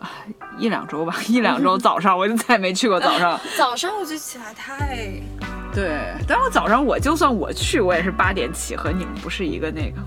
[0.00, 0.10] 啊
[0.58, 3.38] 一两周吧，一两周 早上我就再也没去过早上。
[3.56, 4.96] 早上我就起来太，
[5.74, 10.00] 对，但我早上我就算我去，我也是八点起，和你们不是一个那个。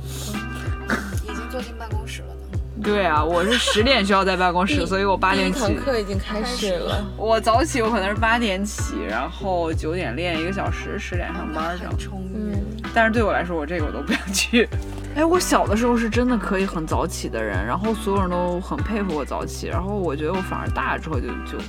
[1.23, 2.59] 已经坐进办公室了呢。
[2.83, 5.75] 对啊，我是十点需要在办公室，所以我八点起堂。
[5.75, 11.99] 课已经开始了，我早起，我可能是八点起，然后九点练一个小时，十点上班这样很。
[11.99, 12.35] 充裕。
[12.35, 12.59] 嗯
[12.95, 14.69] 但是对我来说，我这个我都不想去。
[15.15, 21.63] 哎，我小的时候是真的可以很早起的人，然后所有人都很佩服我早起，然后我觉得我反而大了之后就就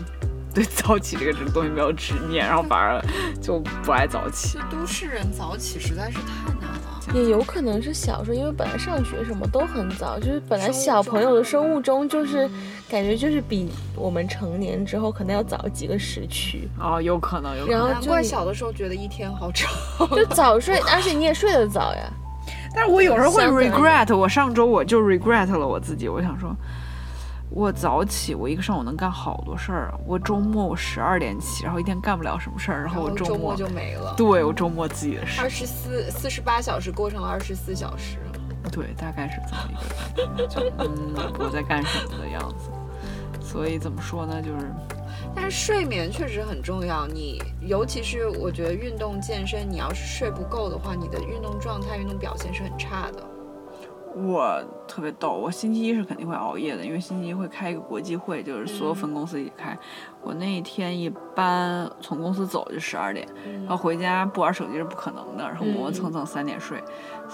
[0.54, 3.02] 对早起这个这个东西没有执念，然后反而
[3.42, 4.58] 就不爱早起。
[4.70, 6.80] 都市人早起实在是太难了。
[7.12, 12.50] 也有可能是小时候，因为本来上学什么都很早，就是本来小朋友的生物钟就是嗯
[12.88, 17.78] 感觉就是比我们成年之后可能要早几个时区，哦，有可能，有可能。
[17.78, 19.70] 然后就你难怪小的时候觉得一天好长。
[20.16, 22.10] 就早睡， 而且你也睡得早呀。
[22.74, 26.54] 但是我有时候会 regret，我上周我就 regret 了我自己，我想说，
[27.50, 29.94] 我早起，我一个上午能干好多事儿啊。
[30.06, 34.12] 我周末我十二点起，然后一天干不了什么事儿，然后我周周末就没了。
[34.16, 38.18] 对我周末自己的事二，十四四十八小时过成了二十四小时，
[38.72, 42.70] 对，大概是这么一个感觉，就嗯，我在干什么的样子。
[43.40, 44.72] 所以怎么说呢，就是
[45.34, 47.06] 但是睡眠确实很重要。
[47.06, 53.22] 你尤其是我觉得运动健身，你要是睡不够的话，你的运动状态、运动表现是很差的。
[54.16, 59.76] 我特别逗，我星期一是肯定会熬夜的，因为星期一会开一个国际会，就是所有分公司一起开。
[60.22, 63.26] 我那一天一般从公司走就十二点，
[63.62, 66.80] 然后回家不玩手机是不可能的，然后磨磨蹭蹭三点睡，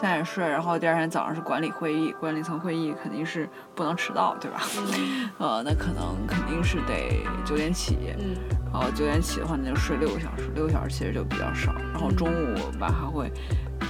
[0.01, 4.62] 三点睡，然后第二天早上是管理会议，管理层会议肯定是不能迟到，对吧？
[5.36, 8.34] 呃，那可能肯定是得九点起，嗯，
[8.72, 11.74] 然后九点起的话，那就睡六个小时，六个小时其实就比较少。
[11.92, 13.30] 然后中午吧还会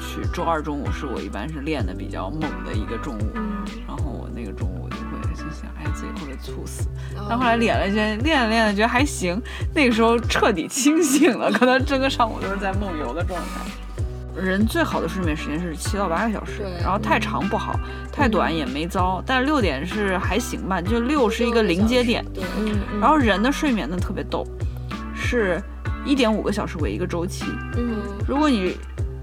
[0.01, 6.89] 去，周二中午是我一般是练的比较猛的一个中午，嗯，然后我那个中午我就会心想，哎，自己会不会猝死？
[7.29, 9.41] 但后来练了一些，练着练着觉得还行，
[9.73, 13.61] 那个时候彻底清醒了，可能整个上午都是在梦游的状态。
[14.37, 17.79] 人最好的睡眠时间是七到八个小时，然后太长不好，
[18.13, 22.25] 太短也没糟，但是六点是还行吧，就六是一个临界点。
[22.33, 24.47] 对，嗯，嗯然后人的睡眠呢特别逗，
[25.15, 25.61] 是
[26.05, 27.45] 一点五个小时为一个周期。
[27.77, 28.77] 嗯如果你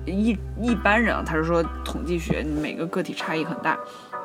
[0.05, 3.77] 一一般人啊，他是说统计学，你每个个体差异很大，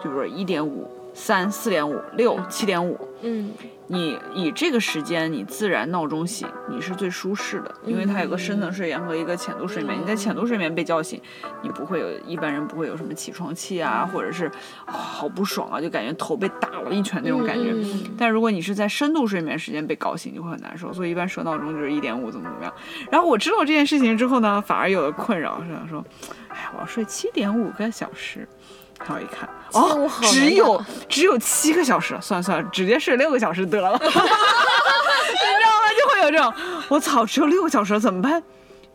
[0.03, 3.51] 就比如说一点五、三、四点五、六、七点五，嗯
[3.89, 10.01] 你以这个时间你自然闹钟醒，你是最舒适的，因为它有个深层睡眠和一个浅度睡眠。
[10.01, 11.21] 你在浅度睡眠被叫醒，
[11.61, 14.47] 你不会有一般人不会有什么起床气啊，或者是、
[14.87, 17.73] 啊好不爽啊，就感觉头被打了一拳那种感觉。
[17.75, 20.91] 嗯但如果你是在深度睡眠时间被搞醒，就会很难受。
[20.91, 22.73] 所以一般设闹钟就是一点五怎么怎么样。
[23.11, 26.03] 然后我知道这件事情之后呢，反而有了困扰，是想说，
[26.49, 28.49] 哎呀，我要睡七点五个小时。
[29.07, 33.93] 然后一看，哦只有只有七个小时，算了算了，直接睡六个小时得了。
[34.03, 35.89] 你知道吗？
[35.99, 36.53] 就会有这种，
[36.89, 38.43] 我操，只有六个小时了怎么办？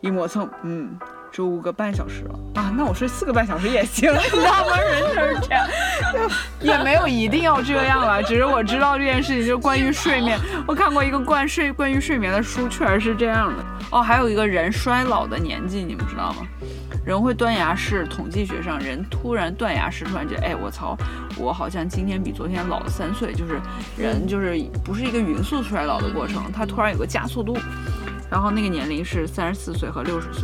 [0.01, 0.97] 一磨蹭，嗯，
[1.38, 4.76] 只有五个半小时了啊，那我睡四个半小时也行，你知道吗？
[4.80, 5.68] 人就是这样，
[6.12, 13.64] 就也没有一定要这样了，只是我知道这件事情，就是关于睡眠，我看过一个关睡关于睡眠的书，确实是这样的。
[13.92, 16.38] 哦，还有一个人衰老的年纪，你们知道吗？
[17.06, 20.98] 人会断崖式，统计学上，人突然断崖式，突然觉得，哎，我操，
[21.38, 23.62] 我好像今天比昨天老了三岁，就是
[23.96, 27.56] 人就是不是一个匀速衰老的过程，它突然有个加速度，
[28.28, 30.44] 然后那个年龄是三十四岁和六十岁，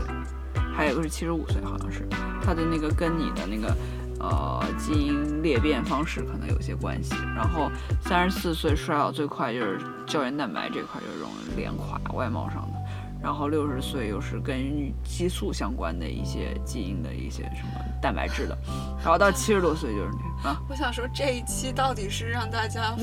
[0.74, 2.07] 还有个是七十五岁，好像是，
[2.41, 3.76] 他的那个跟你的那个。
[4.19, 7.69] 呃，基因裂变方式可能有些关系，然后
[7.99, 12.80] 三十四岁衰老最快就是胶原蛋白这块就容易脸垮，外貌上的，
[13.21, 14.55] 然后六十岁又是跟
[15.03, 18.58] 激素相关的一些基因的一些什么蛋白质的，
[19.01, 20.10] 然后到七十多岁就是
[20.43, 22.93] 那啊，我想说这一期到底是让大家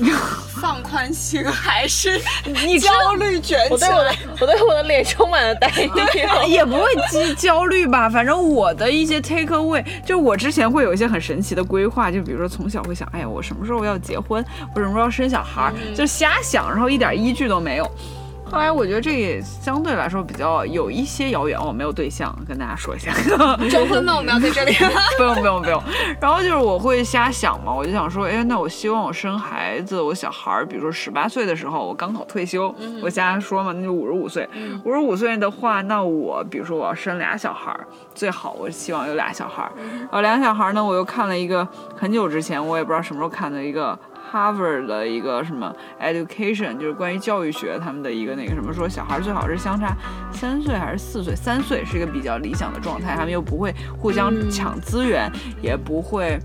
[0.61, 4.15] 放 宽心，还是你焦虑卷起我对我的？
[4.39, 5.91] 我对我的脸充满了担忧。
[6.47, 14.45] 也不会激焦虑吧，反正我的一些 take away，就我之前会有一些很神奇的规划，就比如说从小会想，哎呀，我什么时候要结婚，
[14.75, 17.91] 我什么时候要生小孩儿，就瞎想，然后一点依据都没有。
[18.51, 23.13] 后来我觉得这也相对来说比较有一些遥远，我没有对象，跟大家说一下。
[23.71, 24.17] 征婚吗？
[24.17, 24.73] 我们要在这里。
[25.17, 25.81] 不用不用不用。
[26.19, 34.45] 然后就是我会瞎想嘛，我就想说，哎，那我希望我生孩子，我小孩儿，比如说十八岁的时候，我刚好退休，我瞎说嘛，那就五十五岁。
[34.83, 39.71] 五十五岁的话，那我比如说我要生俩小孩儿，最好我希望有俩小孩儿。
[39.77, 43.97] 然后俩小孩儿呢，我又看了一个很久之前，我也不知道什么时候看的一个。
[44.31, 49.93] Harvard 的一个什么 education，就是关于教育学他们的一个那个什么说，小孩最好是相差
[50.31, 51.35] 三岁还是四岁？
[51.35, 55.29] 三岁是一个比较理想的状态，他们又不会互相抢资源，
[55.61, 56.39] 也不会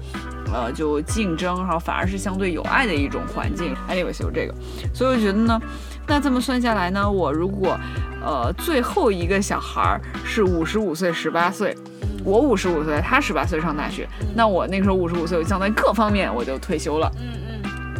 [0.53, 3.72] 呃就竞争，然后反而是相对有爱的一种环境。
[3.89, 4.55] anyway 就这个，
[4.93, 5.61] 所以我觉得呢，
[6.09, 7.78] 那这么算下来呢，我如果
[8.20, 11.76] 呃最后一个小孩儿是五十五岁、十八岁。
[12.24, 17.09] 我五十五岁，他十八岁上大学，那我那个时候五十五岁，我相当于各方面我就退休了。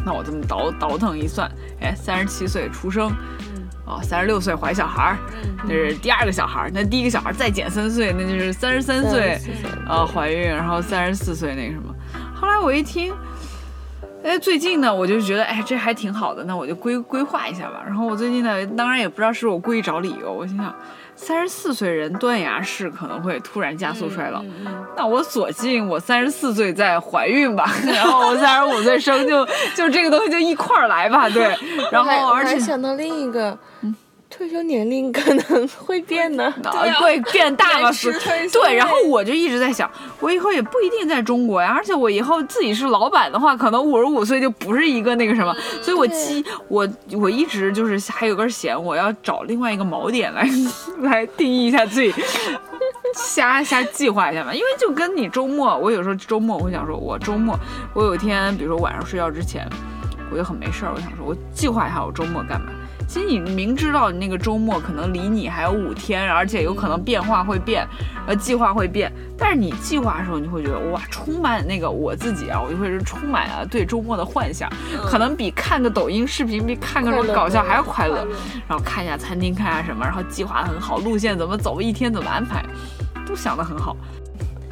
[0.07, 1.51] 那我这么倒倒腾一算，
[1.81, 3.11] 哎，三十七岁出生，
[3.85, 5.19] 哦，三十六岁怀小孩儿，
[5.65, 9.37] 那是第二个小孩儿，那第一个小孩再减三岁，那就是三十三岁，
[9.89, 11.93] 呃，怀孕，然后三十四岁那个什么。
[12.33, 13.13] 后来我一听，
[14.23, 17.83] 哎，最近呢，我就觉得，哎，这还挺好的，那我就规规划一下吧。
[17.85, 20.73] 然后我最近呢，当然也不知道是我故意找理由，我心想，
[21.17, 24.45] 三十四岁人断崖式可能会突然加速衰老，
[24.97, 29.45] 那我索性我三十四岁再怀孕吧， 然后我三十五岁生，就
[29.75, 31.55] 就这个东西就一块儿来吧，对。
[31.91, 33.57] 然后而且想到另一个，
[34.37, 36.53] 退休年龄可能会变呢。
[36.65, 38.13] 啊会变大了，是
[38.53, 50.47] 对，然后我就一直在想，我以后也不一定在中国呀，而且我以后自己是老板的话，可能五十五岁就不是一个那个什么，所以我计我我一直就是还有根弦，我要找另外一个锚点来
[51.01, 52.13] 来定义一下自己。
[53.15, 57.59] 瞎瞎计划一下吧，因为就跟你周末，我有时候周末我会想说，我周末
[57.95, 59.67] 我有一天，比如说晚上睡觉之前，
[60.31, 62.73] 我就很没事儿，我想说我计划一下我周末干嘛。
[63.07, 67.87] 其实你明知道你那个周末可能离你还有五天，而且有可能变化会变，
[68.27, 74.69] 呃，计划会变，但是你计划的时候，你会觉得哇，充满那个我自己啊，我就会是充满了对周末的幻想，
[75.07, 78.27] 可能比看个抖音视频，比看个什么搞笑还要快乐。
[78.69, 82.65] 然后看一下餐厅，看一下什么，然后计划很好，路线怎么走，一天怎么安排，
[83.27, 83.97] 都想得很好。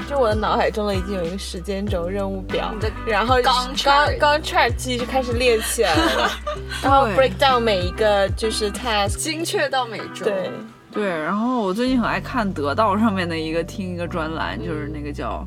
[0.08, 6.30] 就我的脑海中呢，已经有一个时间轴任务表你的，然后刚刚 chart 刚 chart 记就开始列起来了，
[6.82, 9.16] 然后 break down 每一个就是 task。
[9.16, 10.24] 精确到每周。
[10.24, 10.50] 对，
[10.92, 15.46] 对，然后我最近很爱看得到上面的一个听一个专栏，就是那个叫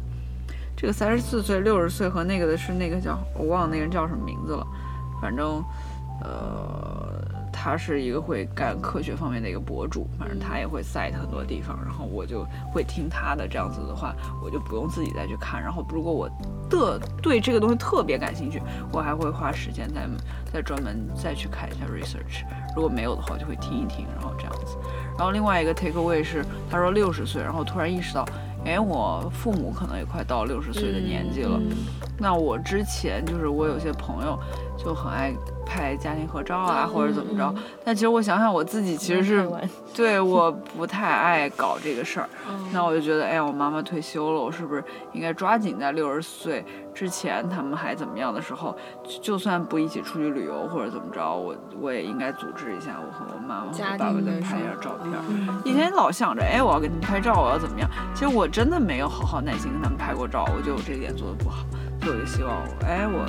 [0.75, 4.65] 这个三十四岁、六十岁和那个的是那个叫我忘了那个人叫什么名字了，
[5.21, 5.63] 反正
[6.23, 6.86] 呃
[7.59, 16.29] 他是一个会干科学方面的一个博主，反正他也会 cite 很多地方，然后我就会听他的，这样子的话我就不用自己再去看，然后如果我
[16.69, 18.61] 的对这个东西特别感兴趣，
[18.93, 20.07] 我还会花时间再
[20.53, 22.43] 再专门再去看一下 research，
[22.75, 24.77] 如果没有的话我就会听一听，然后这样子。
[25.17, 28.23] 然后另外一个 take away 是，他说六十岁，然后突然意识到，
[28.65, 31.59] 哎，我父母可能也快到六十岁的年纪了。
[32.19, 34.39] 那我之前就是我有些朋友
[34.88, 35.35] 就很爱
[35.65, 37.53] 拍家庭合照啊，或者怎么着。
[37.83, 39.45] 但其实我想想我自己，其实是
[39.93, 42.29] 对我不太爱搞这个事儿。
[42.71, 44.81] 那我就觉得，哎呀，我妈妈退休了，我是不是
[45.11, 46.65] 应该抓紧在六十岁
[46.95, 55.11] 之前，他们还怎么样的时候，就就算不一起出去旅游或者怎么着，我我也应该组织一下我和我妈妈和我爸爸再拍一下照片
[55.65, 57.89] 以前老想着，哎，我要给他们拍照，我要怎么样？
[58.13, 61.65] 其实我真的没有好好耐心跟他们拍过照，我觉得我这点做的不好，
[62.01, 63.27] 所以我就希望，哎，我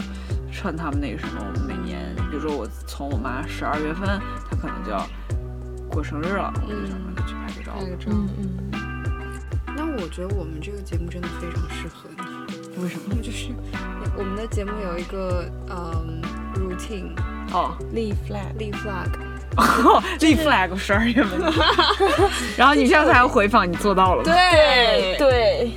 [0.61, 5.07] 趁他们那个什么，我们每年，比如说我从我妈十二月份，她可能就要
[5.89, 7.73] 过生日了，我就想让她去拍个照。
[7.79, 8.07] 拍个照。
[8.11, 8.71] 嗯嗯，
[9.77, 13.15] 那我觉得我们这个节目真的非常适合你，为什么？
[13.23, 13.51] 就是
[14.17, 16.21] 我们的节目有一个嗯
[16.57, 17.13] routine
[17.53, 18.53] 哦，立 flag。
[18.59, 19.07] 立 flag，
[20.21, 21.41] 立 flag 十二月份，
[22.59, 24.33] 然后你下次还要回访，你做到了吗？
[24.33, 25.71] 对对，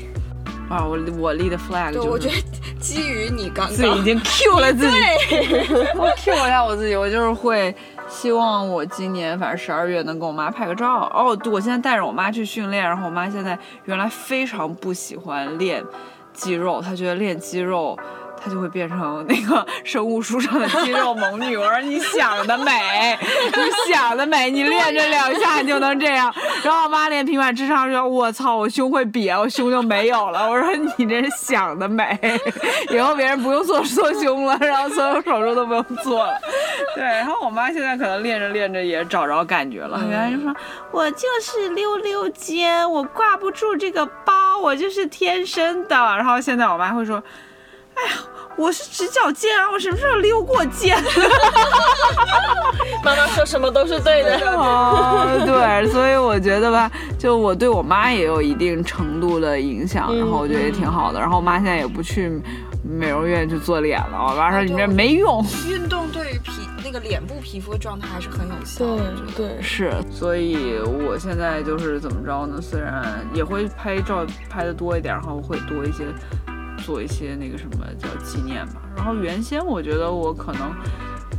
[0.71, 2.35] 啊，我我立的 flag，就是我觉得
[2.79, 4.97] 基于你刚刚自己已经 Q 了自己，
[5.99, 7.75] 我 Q 了一下我自己，我就是会
[8.07, 11.11] 希望我今年反正十二月能跟我妈拍个照。
[11.13, 15.83] 哦，对，我现在带着我妈去训练，然后我妈现在原来非常不喜欢练
[16.33, 17.97] 肌肉，她觉得练肌肉。
[18.43, 21.55] 她就会变成那个生物书上的肌肉猛女。
[21.55, 22.71] 我说你想的美，
[23.21, 26.33] 你想的美，你练这两下你就能这样。
[26.63, 32.19] 然后我妈练平板支撑说：“我操，我胸会瘪，我胸就没有了。”我说你这是想的美，
[32.89, 36.33] 以后别人不用做缩胸了，然后所有手术都不用做了。
[36.95, 40.51] 对，然后我妈现在可能练着练着也找着感觉了，原来就说
[40.91, 45.95] 我就是溜溜肩，我挂不住这个包，我就是天生的。
[45.95, 47.21] 然后现在我妈会说。
[47.93, 48.13] 哎呀，
[48.61, 50.95] 我是直角肩啊，我什么时候溜过肩？
[53.03, 54.37] 妈妈说什么都是对的。
[54.55, 61.19] 哦，对，所以我觉得吧，就我对我妈也有一定程度的影响，然后我觉得也挺好的。
[61.19, 62.39] 然后我妈现在也不去
[62.83, 65.43] 美容院去做脸了，我妈说你这没用。
[65.67, 66.51] 运动对于皮
[66.83, 68.91] 那个脸部皮肤状态还是很有效的。
[68.91, 72.61] 我觉得对对，是，所以我现在就是怎么着呢？
[72.61, 76.03] 虽然也会拍照拍的多一点，然后会多一些
[76.83, 78.81] 做一些那个什么叫纪念吧。
[78.95, 80.61] 然后原先我觉得我可能。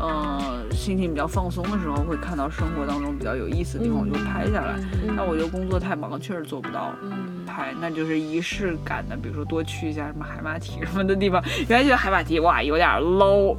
[0.00, 4.74] 呃，心情比较放松的时候，会看到生活当中比较有意思的地方，我就拍下来。
[5.16, 7.72] 但我觉得工作太忙，确实做不到嗯拍。
[7.78, 11.40] 那就是仪式感的，比如说多去一下什么海马体什么的地方。
[11.68, 13.54] 原来觉得海马体哇有点 low，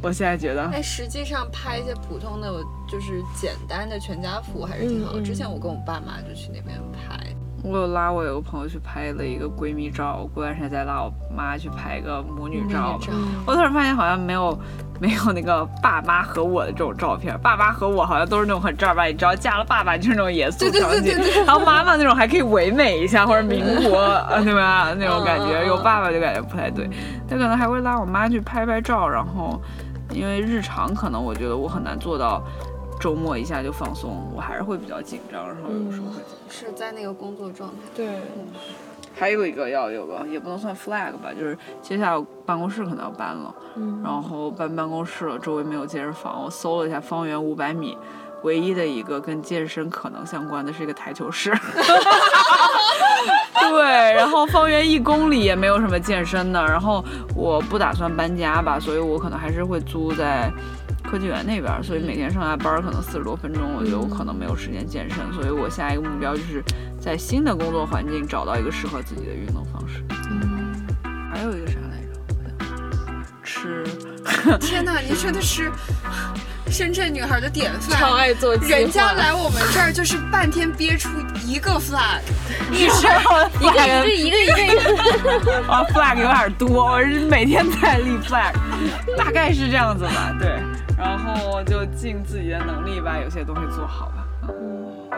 [0.00, 2.52] 我现在觉得哎，实际上拍一些普通的，
[2.86, 5.20] 就是简单的全家福还是挺好的。
[5.20, 7.34] 之前我跟我爸妈就去那边拍，
[7.64, 12.98] 我有拉我有个朋友去拍了一个闺蜜照，我过段时间再拉我妈去拍一个母女照吧。
[13.00, 13.12] 照
[13.44, 14.56] 我突然发现好像没有
[15.00, 17.38] 没有那个爸妈和我的这种照片。
[17.40, 24.94] 爸妈和我好像都是那种很正儿八经，只要嫁了爸爸就是那种严肃对对场景对对，然后妈妈那种还可以唯美一下或者民国，啊对吧？
[24.96, 26.88] 那种感觉，有爸爸就感觉不太对。
[27.28, 29.60] 他可能还会拉我妈去拍拍照，然后
[30.12, 32.40] 因为日常可能我觉得我很难做到。
[32.98, 36.50] 周末一下就放松，我还是会比较紧张，然后有时候会紧张。
[36.50, 37.76] 是在那个工作状态。
[37.94, 38.20] 对，
[39.14, 47.96] 还有一个要有个，也不能算 flag 吧，就是接下来办公室可能要搬了，嗯然后搬办公室了，周围没有健身房，我搜了一下，方圆五百米，
[48.42, 51.52] 唯一的一个跟健身可能相关的是一个台球室。
[53.70, 60.50] 对，然后方圆一公里也没有什么健身的，然后我不打算搬家吧，所以我可能还是会租在
[61.08, 66.62] 科技园那边儿，所以每天上下班儿可能四十多分钟，我觉得我可能没有时间健身，所以我下一个目标就是
[67.00, 70.04] 在新的工作环境找到一个适合自己的运动方式。
[70.30, 70.74] 嗯
[71.32, 72.64] 还有一个啥来着？
[73.44, 73.84] 吃。
[74.60, 75.70] 天哪，你真的是
[76.70, 77.98] 深圳女孩的典范。
[77.98, 78.54] 超爱做。
[78.56, 81.08] 人家来我们这儿就是半天憋出
[81.46, 82.20] 一个 flag，
[82.70, 83.06] 你是
[83.60, 88.52] 一个一个一个一个一个，啊，flag 有点多，我是每天在立 flag，
[89.16, 90.60] 大概是这样子吧，对，
[90.98, 94.26] 然后就尽自己的能力把有些东西做好吧。
[94.48, 95.08] 嗯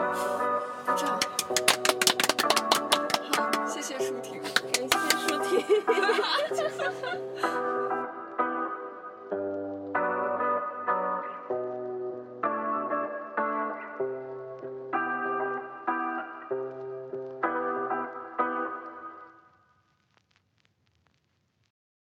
[0.85, 1.19] 鼓掌。
[3.31, 4.39] 好，谢谢舒婷。
[4.71, 5.65] 感谢舒婷。